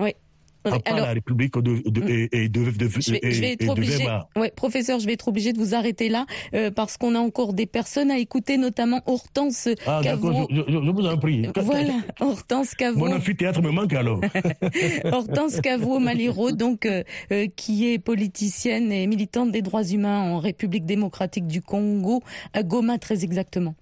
à 0.65 0.79
part 0.79 0.95
la 0.97 1.13
République 1.13 1.57
de, 1.57 1.81
de, 1.89 2.47
de, 2.47 2.71
de 2.71 2.89
je 2.89 3.11
vais, 3.11 3.19
je 3.31 3.41
vais 3.41 3.53
être 3.53 3.69
obligé, 3.69 4.05
ouais, 4.35 4.51
professeur, 4.51 4.99
je 4.99 5.05
vais 5.05 5.13
être 5.13 5.27
obligé 5.27 5.53
de 5.53 5.59
vous 5.59 5.73
arrêter 5.73 6.09
là 6.09 6.25
euh, 6.53 6.71
parce 6.71 6.97
qu'on 6.97 7.15
a 7.15 7.19
encore 7.19 7.53
des 7.53 7.65
personnes 7.65 8.11
à 8.11 8.17
écouter, 8.17 8.57
notamment 8.57 9.01
Hortense 9.05 9.69
ah. 9.87 10.01
Je, 10.03 10.09
je, 10.09 10.91
vous 10.91 11.05
en 11.05 11.17
prie. 11.17 11.47
Voilà, 11.55 11.93
Hortense 12.19 12.75
Cavou. 12.75 13.05
Mon 13.05 13.15
amphithéâtre 13.15 13.61
me 13.61 13.71
manque 13.71 13.93
alors. 13.93 14.21
Hortense 15.05 15.61
Cavou 15.61 15.99
Maliro, 15.99 16.51
donc 16.51 16.85
euh, 16.85 17.03
euh, 17.31 17.47
qui 17.55 17.91
est 17.91 17.99
politicienne 17.99 18.91
et 18.91 19.07
militante 19.07 19.51
des 19.51 19.61
droits 19.61 19.83
humains 19.83 20.21
en 20.21 20.39
République 20.39 20.85
démocratique 20.85 21.47
du 21.47 21.61
Congo, 21.61 22.21
à 22.53 22.63
Goma 22.63 22.97
très 22.97 23.23
exactement. 23.23 23.75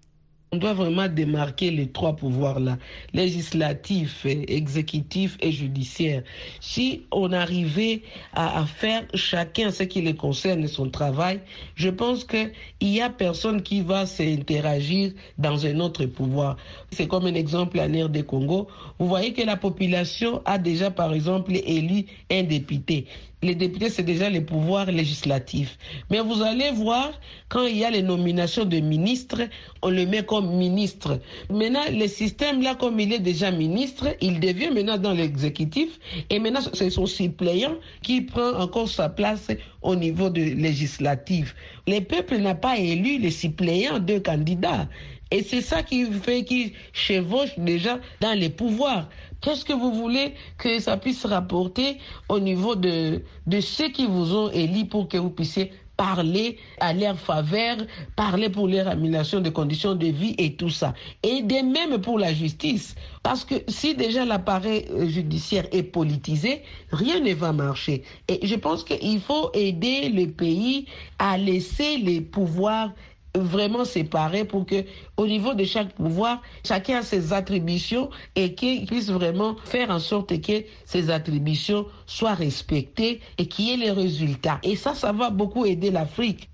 On 0.51 0.57
doit 0.57 0.73
vraiment 0.73 1.07
démarquer 1.07 1.69
les 1.69 1.89
trois 1.89 2.15
pouvoirs-là, 2.15 2.79
législatif, 3.13 4.25
exécutif 4.25 5.38
et 5.41 5.51
judiciaire. 5.51 6.23
Si 6.59 7.03
on 7.12 7.31
arrivait 7.33 8.01
à, 8.33 8.65
faire 8.65 9.03
chacun 9.13 9.69
ce 9.69 9.83
qui 9.83 10.01
les 10.01 10.15
concerne 10.15 10.65
son 10.67 10.89
travail, 10.89 11.39
je 11.75 11.89
pense 11.89 12.23
qu'il 12.23 12.51
n'y 12.81 12.99
a 12.99 13.12
personne 13.12 13.62
qui 13.62 13.81
va 13.81 14.07
s'interagir 14.07 15.12
dans 15.38 15.67
un 15.67 15.79
autre 15.79 16.05
pouvoir. 16.05 16.57
C'est 16.91 17.07
comme 17.07 17.27
un 17.27 17.35
exemple 17.35 17.79
à 17.79 17.88
l'ère 17.88 18.09
des 18.09 18.23
Congo. 18.23 18.67
Vous 18.97 19.07
voyez 19.07 19.33
que 19.33 19.43
la 19.43 19.55
population 19.55 20.41
a 20.45 20.57
déjà, 20.57 20.89
par 20.89 21.13
exemple, 21.13 21.51
élu 21.63 22.05
un 22.31 22.41
député 22.41 23.05
les 23.41 23.56
députés, 23.56 23.89
c'est 23.89 24.04
déjà 24.04 24.30
les 24.30 24.41
pouvoirs 24.41 24.88
législatifs. 24.91 25.78
Mais 26.10 26.19
vous 26.19 26.41
allez 26.41 26.71
voir, 26.71 27.12
quand 27.47 27.65
il 27.65 27.78
y 27.78 27.86
a 27.86 27.89
les 27.89 28.02
nominations 28.02 28.65
de 28.65 28.80
ministres, 28.80 29.41
on 29.82 29.89
le 29.89 30.06
met 30.06 30.23
comme 30.25 30.56
ministre. 30.58 31.19
Maintenant, 31.49 31.84
le 31.91 32.08
système 32.08 32.62
là, 32.62 32.75
comme 32.75 32.99
il 32.99 33.13
est 33.13 33.19
déjà 33.19 33.52
ministre, 33.52 34.08
il 34.21 34.39
devient 34.41 34.71
maintenant 34.73 34.97
dans 34.97 35.13
l'exécutif. 35.13 35.99
Et 36.30 36.39
maintenant, 36.39 36.60
c'est 36.73 36.89
son 36.89 37.06
suppléant 37.06 37.75
qui 38.02 38.21
prend 38.21 38.60
encore 38.60 38.89
sa 38.89 39.08
place 39.08 39.47
au 39.82 39.95
niveau 39.95 40.30
de 40.30 40.41
législatif. 40.41 41.56
Le 41.88 41.99
peuple 42.02 42.38
n'a 42.38 42.56
pas 42.56 42.78
élu 42.78 43.19
les 43.19 43.32
suppléants 43.32 43.99
de 43.99 44.19
candidats. 44.19 44.88
Et 45.32 45.43
c'est 45.43 45.62
ça 45.62 45.84
qui 45.84 46.06
fait 46.12 46.43
qu'il 46.43 46.71
chevauche 46.91 47.52
déjà 47.58 47.99
dans 48.19 48.34
les 48.34 48.49
pouvoirs. 48.49 49.08
Qu'est-ce 49.41 49.63
que 49.63 49.73
vous 49.73 49.93
voulez 49.93 50.34
que 50.58 50.80
ça 50.80 50.97
puisse 50.97 51.25
rapporter 51.25 51.97
au 52.28 52.39
niveau 52.39 52.75
de, 52.75 53.21
ceux 53.62 53.89
qui 53.89 54.06
vous 54.06 54.36
ont 54.36 54.52
élu 54.52 54.86
pour 54.86 55.08
que 55.08 55.17
vous 55.17 55.30
puissiez 55.30 55.71
parler 55.95 56.58
à 56.80 56.93
leur 56.93 57.19
faveur, 57.19 57.75
parler 58.15 58.49
pour 58.49 58.69
leur 58.69 58.88
amélioration 58.88 59.41
des 59.41 59.52
conditions 59.52 59.95
de 59.95 60.08
vie 60.08 60.34
et 60.38 60.54
tout 60.56 60.69
ça. 60.69 60.93
Et 61.23 61.41
de 61.41 61.56
même 61.56 61.99
pour 61.99 62.17
la 62.17 62.34
justice. 62.34 62.95
Parce 63.21 63.43
que 63.43 63.56
si 63.67 63.95
déjà 63.95 64.23
l'appareil 64.23 64.86
judiciaire 65.10 65.67
est 65.73 65.84
politisé, 65.84 66.62
rien 66.93 67.19
ne 67.19 67.34
va 67.34 67.52
marcher. 67.52 68.04
Et 68.30 68.39
je 68.47 68.56
pense 68.56 68.86
qu'il 68.86 69.19
faut 69.19 69.52
aider 69.54 70.08
le 70.08 70.28
pays 70.28 70.86
à 71.17 71.38
laisser 71.38 71.97
les 71.97 72.21
pouvoirs 72.21 72.91
vraiment 73.35 73.85
séparés 73.85 74.45
pour 74.45 74.65
que, 74.65 74.83
au 75.17 75.27
niveau 75.27 75.53
de 75.53 75.63
chaque 75.63 75.93
pouvoir, 75.93 76.41
chacun 76.65 76.99
a 76.99 77.03
ses 77.03 77.33
attributions 77.33 78.09
et 78.35 78.55
qu'il 78.55 78.85
puisse 78.85 79.09
vraiment 79.09 79.55
faire 79.65 79.89
en 79.89 79.99
sorte 79.99 80.39
que 80.41 80.63
ces 80.85 81.09
attributions 81.09 81.85
soient 82.05 82.33
respectées 82.33 83.21
et 83.37 83.47
qu'il 83.47 83.65
y 83.65 83.71
ait 83.73 83.77
les 83.77 83.91
résultats. 83.91 84.59
Et 84.63 84.75
ça, 84.75 84.95
ça 84.95 85.11
va 85.11 85.29
beaucoup 85.29 85.65
aider 85.65 85.91
l'Afrique. 85.91 86.49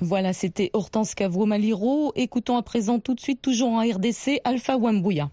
Voilà, 0.00 0.32
c'était 0.32 0.70
Hortense 0.74 1.14
Cavro-Maliro. 1.14 2.12
Écoutons 2.14 2.56
à 2.56 2.62
présent 2.62 3.00
tout 3.00 3.14
de 3.14 3.20
suite, 3.20 3.42
toujours 3.42 3.70
en 3.70 3.80
RDC, 3.80 4.40
Alpha 4.44 4.76
Wambouya. 4.76 5.28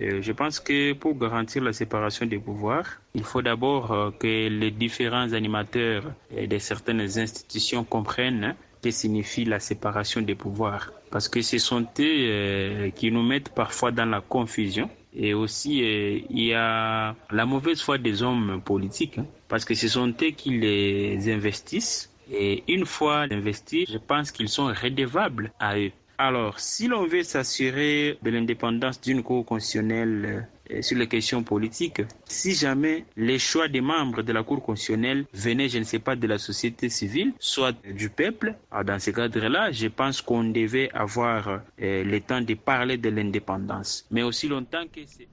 Euh, 0.00 0.20
je 0.22 0.32
pense 0.32 0.58
que 0.60 0.92
pour 0.92 1.16
garantir 1.16 1.62
la 1.62 1.72
séparation 1.72 2.26
des 2.26 2.38
pouvoirs, 2.38 3.00
il 3.14 3.22
faut 3.22 3.42
d'abord 3.42 3.92
euh, 3.92 4.10
que 4.10 4.48
les 4.48 4.70
différents 4.70 5.32
animateurs 5.32 6.04
de 6.36 6.58
certaines 6.58 7.00
institutions 7.18 7.84
comprennent 7.84 8.54
ce 8.82 8.88
que 8.88 8.90
signifie 8.90 9.44
la 9.44 9.60
séparation 9.60 10.20
des 10.20 10.34
pouvoirs. 10.34 10.92
Parce 11.10 11.28
que 11.28 11.42
ce 11.42 11.58
sont 11.58 11.82
eux 11.82 11.86
euh, 12.00 12.90
qui 12.90 13.12
nous 13.12 13.22
mettent 13.22 13.50
parfois 13.54 13.92
dans 13.92 14.06
la 14.06 14.20
confusion. 14.20 14.90
Et 15.16 15.32
aussi, 15.32 15.78
il 15.78 16.42
y 16.42 16.54
a 16.54 17.14
la 17.30 17.46
mauvaise 17.46 17.80
foi 17.80 17.98
des 17.98 18.24
hommes 18.24 18.60
politiques, 18.64 19.18
hein, 19.18 19.26
parce 19.46 19.64
que 19.64 19.76
ce 19.76 19.86
sont 19.86 20.08
eux 20.08 20.30
qui 20.36 20.58
les 20.58 21.32
investissent. 21.32 22.10
Et 22.32 22.64
une 22.66 22.84
fois 22.84 23.26
investis, 23.30 23.88
je 23.92 23.98
pense 23.98 24.32
qu'ils 24.32 24.48
sont 24.48 24.66
redevables 24.66 25.52
à 25.60 25.78
eux. 25.78 25.92
Alors, 26.16 26.60
si 26.60 26.86
l'on 26.86 27.06
veut 27.06 27.24
s'assurer 27.24 28.18
de 28.22 28.30
l'indépendance 28.30 29.00
d'une 29.00 29.24
Cour 29.24 29.44
constitutionnelle 29.44 30.48
euh, 30.70 30.80
sur 30.80 30.96
les 30.96 31.08
questions 31.08 31.42
politiques, 31.42 32.02
si 32.24 32.54
jamais 32.54 33.04
les 33.16 33.40
choix 33.40 33.66
des 33.66 33.80
membres 33.80 34.22
de 34.22 34.32
la 34.32 34.44
Cour 34.44 34.62
constitutionnelle 34.62 35.26
venaient, 35.34 35.68
je 35.68 35.78
ne 35.78 35.84
sais 35.84 35.98
pas, 35.98 36.14
de 36.14 36.26
la 36.28 36.38
société 36.38 36.88
civile, 36.88 37.32
soit 37.40 37.74
du 37.84 38.10
peuple, 38.10 38.54
ah, 38.70 38.84
dans 38.84 39.00
ce 39.00 39.10
cadre-là, 39.10 39.72
je 39.72 39.88
pense 39.88 40.22
qu'on 40.22 40.44
devait 40.44 40.88
avoir 40.94 41.48
euh, 41.82 42.04
le 42.04 42.20
temps 42.20 42.40
de 42.40 42.54
parler 42.54 42.96
de 42.96 43.08
l'indépendance. 43.08 44.06
Mais 44.12 44.22
aussi 44.22 44.46
longtemps 44.46 44.84
que 44.92 45.00
c'est... 45.06 45.26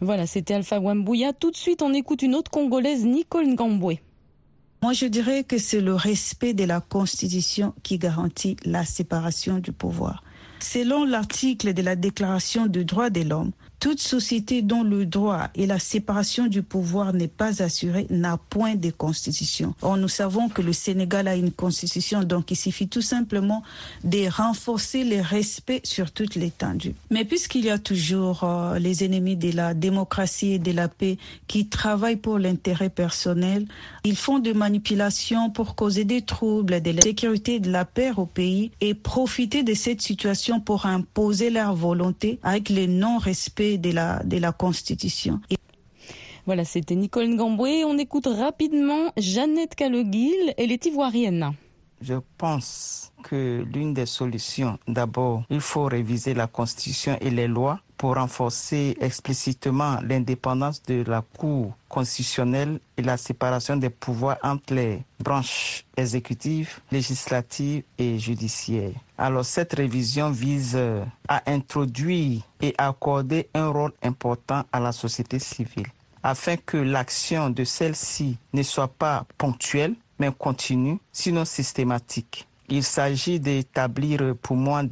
Voilà, 0.00 0.26
c'était 0.26 0.54
Alpha 0.54 0.80
Wambouya. 0.80 1.32
Tout 1.32 1.52
de 1.52 1.56
suite, 1.56 1.82
on 1.82 1.94
écoute 1.94 2.22
une 2.22 2.34
autre 2.34 2.50
Congolaise, 2.50 3.06
Nicole 3.06 3.46
Ngamboué. 3.46 4.00
Moi, 4.82 4.94
je 4.94 5.06
dirais 5.06 5.44
que 5.44 5.58
c'est 5.58 5.80
le 5.80 5.94
respect 5.94 6.54
de 6.54 6.64
la 6.64 6.80
Constitution 6.80 7.72
qui 7.84 7.98
garantit 7.98 8.56
la 8.64 8.84
séparation 8.84 9.58
du 9.58 9.70
pouvoir. 9.70 10.24
Selon 10.58 11.04
l'article 11.04 11.72
de 11.72 11.82
la 11.82 11.94
Déclaration 11.94 12.66
des 12.66 12.84
droits 12.84 13.08
de 13.08 13.20
l'homme, 13.20 13.52
toute 13.82 13.98
société 14.00 14.62
dont 14.62 14.84
le 14.84 15.06
droit 15.06 15.48
et 15.56 15.66
la 15.66 15.80
séparation 15.80 16.46
du 16.46 16.62
pouvoir 16.62 17.12
n'est 17.12 17.26
pas 17.26 17.64
assurée 17.64 18.06
n'a 18.10 18.36
point 18.36 18.76
de 18.76 18.90
constitution. 18.92 19.74
Or, 19.82 19.96
nous 19.96 20.06
savons 20.06 20.48
que 20.48 20.62
le 20.62 20.72
Sénégal 20.72 21.26
a 21.26 21.34
une 21.34 21.50
constitution, 21.50 22.22
donc 22.22 22.52
il 22.52 22.56
suffit 22.56 22.86
tout 22.86 23.02
simplement 23.02 23.64
de 24.04 24.28
renforcer 24.30 25.02
le 25.02 25.20
respect 25.20 25.80
sur 25.82 26.12
toute 26.12 26.36
l'étendue. 26.36 26.94
Mais 27.10 27.24
puisqu'il 27.24 27.64
y 27.64 27.70
a 27.70 27.78
toujours 27.80 28.44
euh, 28.44 28.78
les 28.78 29.02
ennemis 29.02 29.34
de 29.34 29.50
la 29.50 29.74
démocratie 29.74 30.52
et 30.52 30.58
de 30.60 30.70
la 30.70 30.86
paix 30.86 31.18
qui 31.48 31.66
travaillent 31.66 32.14
pour 32.14 32.38
l'intérêt 32.38 32.88
personnel, 32.88 33.66
ils 34.04 34.16
font 34.16 34.38
des 34.38 34.54
manipulations 34.54 35.50
pour 35.50 35.74
causer 35.74 36.04
des 36.04 36.22
troubles 36.22 36.82
de 36.82 36.92
la 36.92 37.02
sécurité 37.02 37.56
et 37.56 37.60
de 37.60 37.72
la 37.72 37.84
paix 37.84 38.12
au 38.16 38.26
pays 38.26 38.70
et 38.80 38.94
profiter 38.94 39.64
de 39.64 39.74
cette 39.74 40.02
situation 40.02 40.60
pour 40.60 40.86
imposer 40.86 41.50
leur 41.50 41.74
volonté 41.74 42.38
avec 42.44 42.70
le 42.70 42.86
non-respect 42.86 43.71
de 43.78 43.90
la, 43.90 44.52
Constitution. 44.52 45.40
Voilà, 46.46 46.64
c'était 46.64 46.94
Nicole 46.94 47.28
Ngamboué. 47.28 47.84
On 47.84 47.96
écoute 47.98 48.26
rapidement 48.26 49.12
Jeannette 49.16 49.74
Caloguil, 49.74 50.54
elle 50.56 50.72
est 50.72 50.86
ivoirienne. 50.86 51.52
Je 52.02 52.14
pense 52.36 53.12
que 53.22 53.64
l'une 53.72 53.94
des 53.94 54.06
solutions, 54.06 54.76
d'abord, 54.88 55.44
il 55.50 55.60
faut 55.60 55.84
réviser 55.84 56.34
la 56.34 56.48
Constitution 56.48 57.16
et 57.20 57.30
les 57.30 57.46
lois 57.46 57.78
pour 57.96 58.16
renforcer 58.16 58.96
explicitement 59.00 59.98
l'indépendance 60.02 60.82
de 60.82 61.04
la 61.06 61.22
Cour 61.38 61.76
constitutionnelle 61.88 62.80
et 62.96 63.02
la 63.02 63.16
séparation 63.16 63.76
des 63.76 63.90
pouvoirs 63.90 64.38
entre 64.42 64.74
les 64.74 65.02
branches 65.20 65.84
exécutives, 65.96 66.80
législatives 66.90 67.84
et 67.98 68.18
judiciaires. 68.18 68.94
Alors 69.16 69.44
cette 69.44 69.74
révision 69.74 70.32
vise 70.32 70.76
à 71.28 71.42
introduire 71.48 72.42
et 72.60 72.74
accorder 72.78 73.48
un 73.54 73.68
rôle 73.68 73.92
important 74.02 74.64
à 74.72 74.80
la 74.80 74.90
société 74.90 75.38
civile 75.38 75.86
afin 76.22 76.56
que 76.56 76.76
l'action 76.76 77.50
de 77.50 77.64
celle-ci 77.64 78.38
ne 78.52 78.62
soit 78.62 78.88
pas 78.88 79.26
ponctuelle, 79.38 79.94
mais 80.22 80.30
continue, 80.30 80.98
sinon 81.10 81.44
systématique. 81.44 82.46
Il 82.68 82.84
s'agit 82.84 83.40
d'établir 83.40 84.36
pour 84.40 84.56
moi 84.56 84.84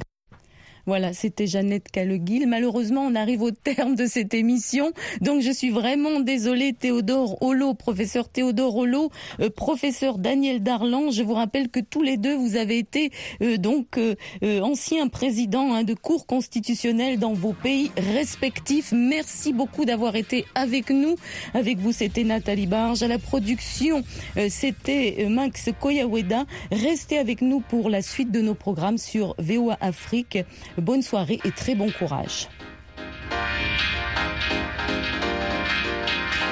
Voilà, 0.85 1.13
c'était 1.13 1.47
Jeannette 1.47 1.89
Caleguil. 1.91 2.45
Malheureusement, 2.47 3.01
on 3.01 3.15
arrive 3.15 3.41
au 3.41 3.51
terme 3.51 3.95
de 3.95 4.05
cette 4.05 4.33
émission. 4.33 4.91
Donc, 5.21 5.41
je 5.41 5.51
suis 5.51 5.69
vraiment 5.69 6.19
désolée, 6.19 6.73
Théodore 6.73 7.41
Holo, 7.41 7.73
professeur 7.73 8.29
Théodore 8.29 8.75
Holo, 8.75 9.11
euh, 9.39 9.49
professeur 9.49 10.17
Daniel 10.17 10.63
Darlan. 10.63 11.11
Je 11.11 11.23
vous 11.23 11.33
rappelle 11.33 11.69
que 11.69 11.79
tous 11.79 12.01
les 12.01 12.17
deux, 12.17 12.35
vous 12.35 12.55
avez 12.55 12.77
été 12.77 13.11
euh, 13.41 13.57
donc 13.57 13.97
euh, 13.97 14.15
ancien 14.61 15.07
président 15.07 15.73
hein, 15.73 15.83
de 15.83 15.93
cours 15.93 16.25
constitutionnelle 16.25 17.19
dans 17.19 17.33
vos 17.33 17.53
pays 17.53 17.91
respectifs. 17.97 18.91
Merci 18.91 19.53
beaucoup 19.53 19.85
d'avoir 19.85 20.15
été 20.15 20.45
avec 20.55 20.89
nous. 20.89 21.15
Avec 21.53 21.77
vous, 21.77 21.91
c'était 21.91 22.23
Nathalie 22.23 22.67
Barge. 22.67 23.03
À 23.03 23.07
la 23.07 23.19
production, 23.19 24.03
c'était 24.49 25.27
Max 25.29 25.69
Koyaweda. 25.79 26.45
Restez 26.71 27.17
avec 27.17 27.41
nous 27.41 27.59
pour 27.59 27.89
la 27.89 28.01
suite 28.01 28.31
de 28.31 28.41
nos 28.41 28.55
programmes 28.55 28.97
sur 28.97 29.35
VOA 29.37 29.77
Afrique. 29.81 30.39
Bonne 30.77 31.01
soirée 31.01 31.39
et 31.43 31.51
très 31.51 31.75
bon 31.75 31.91
courage. 31.91 32.47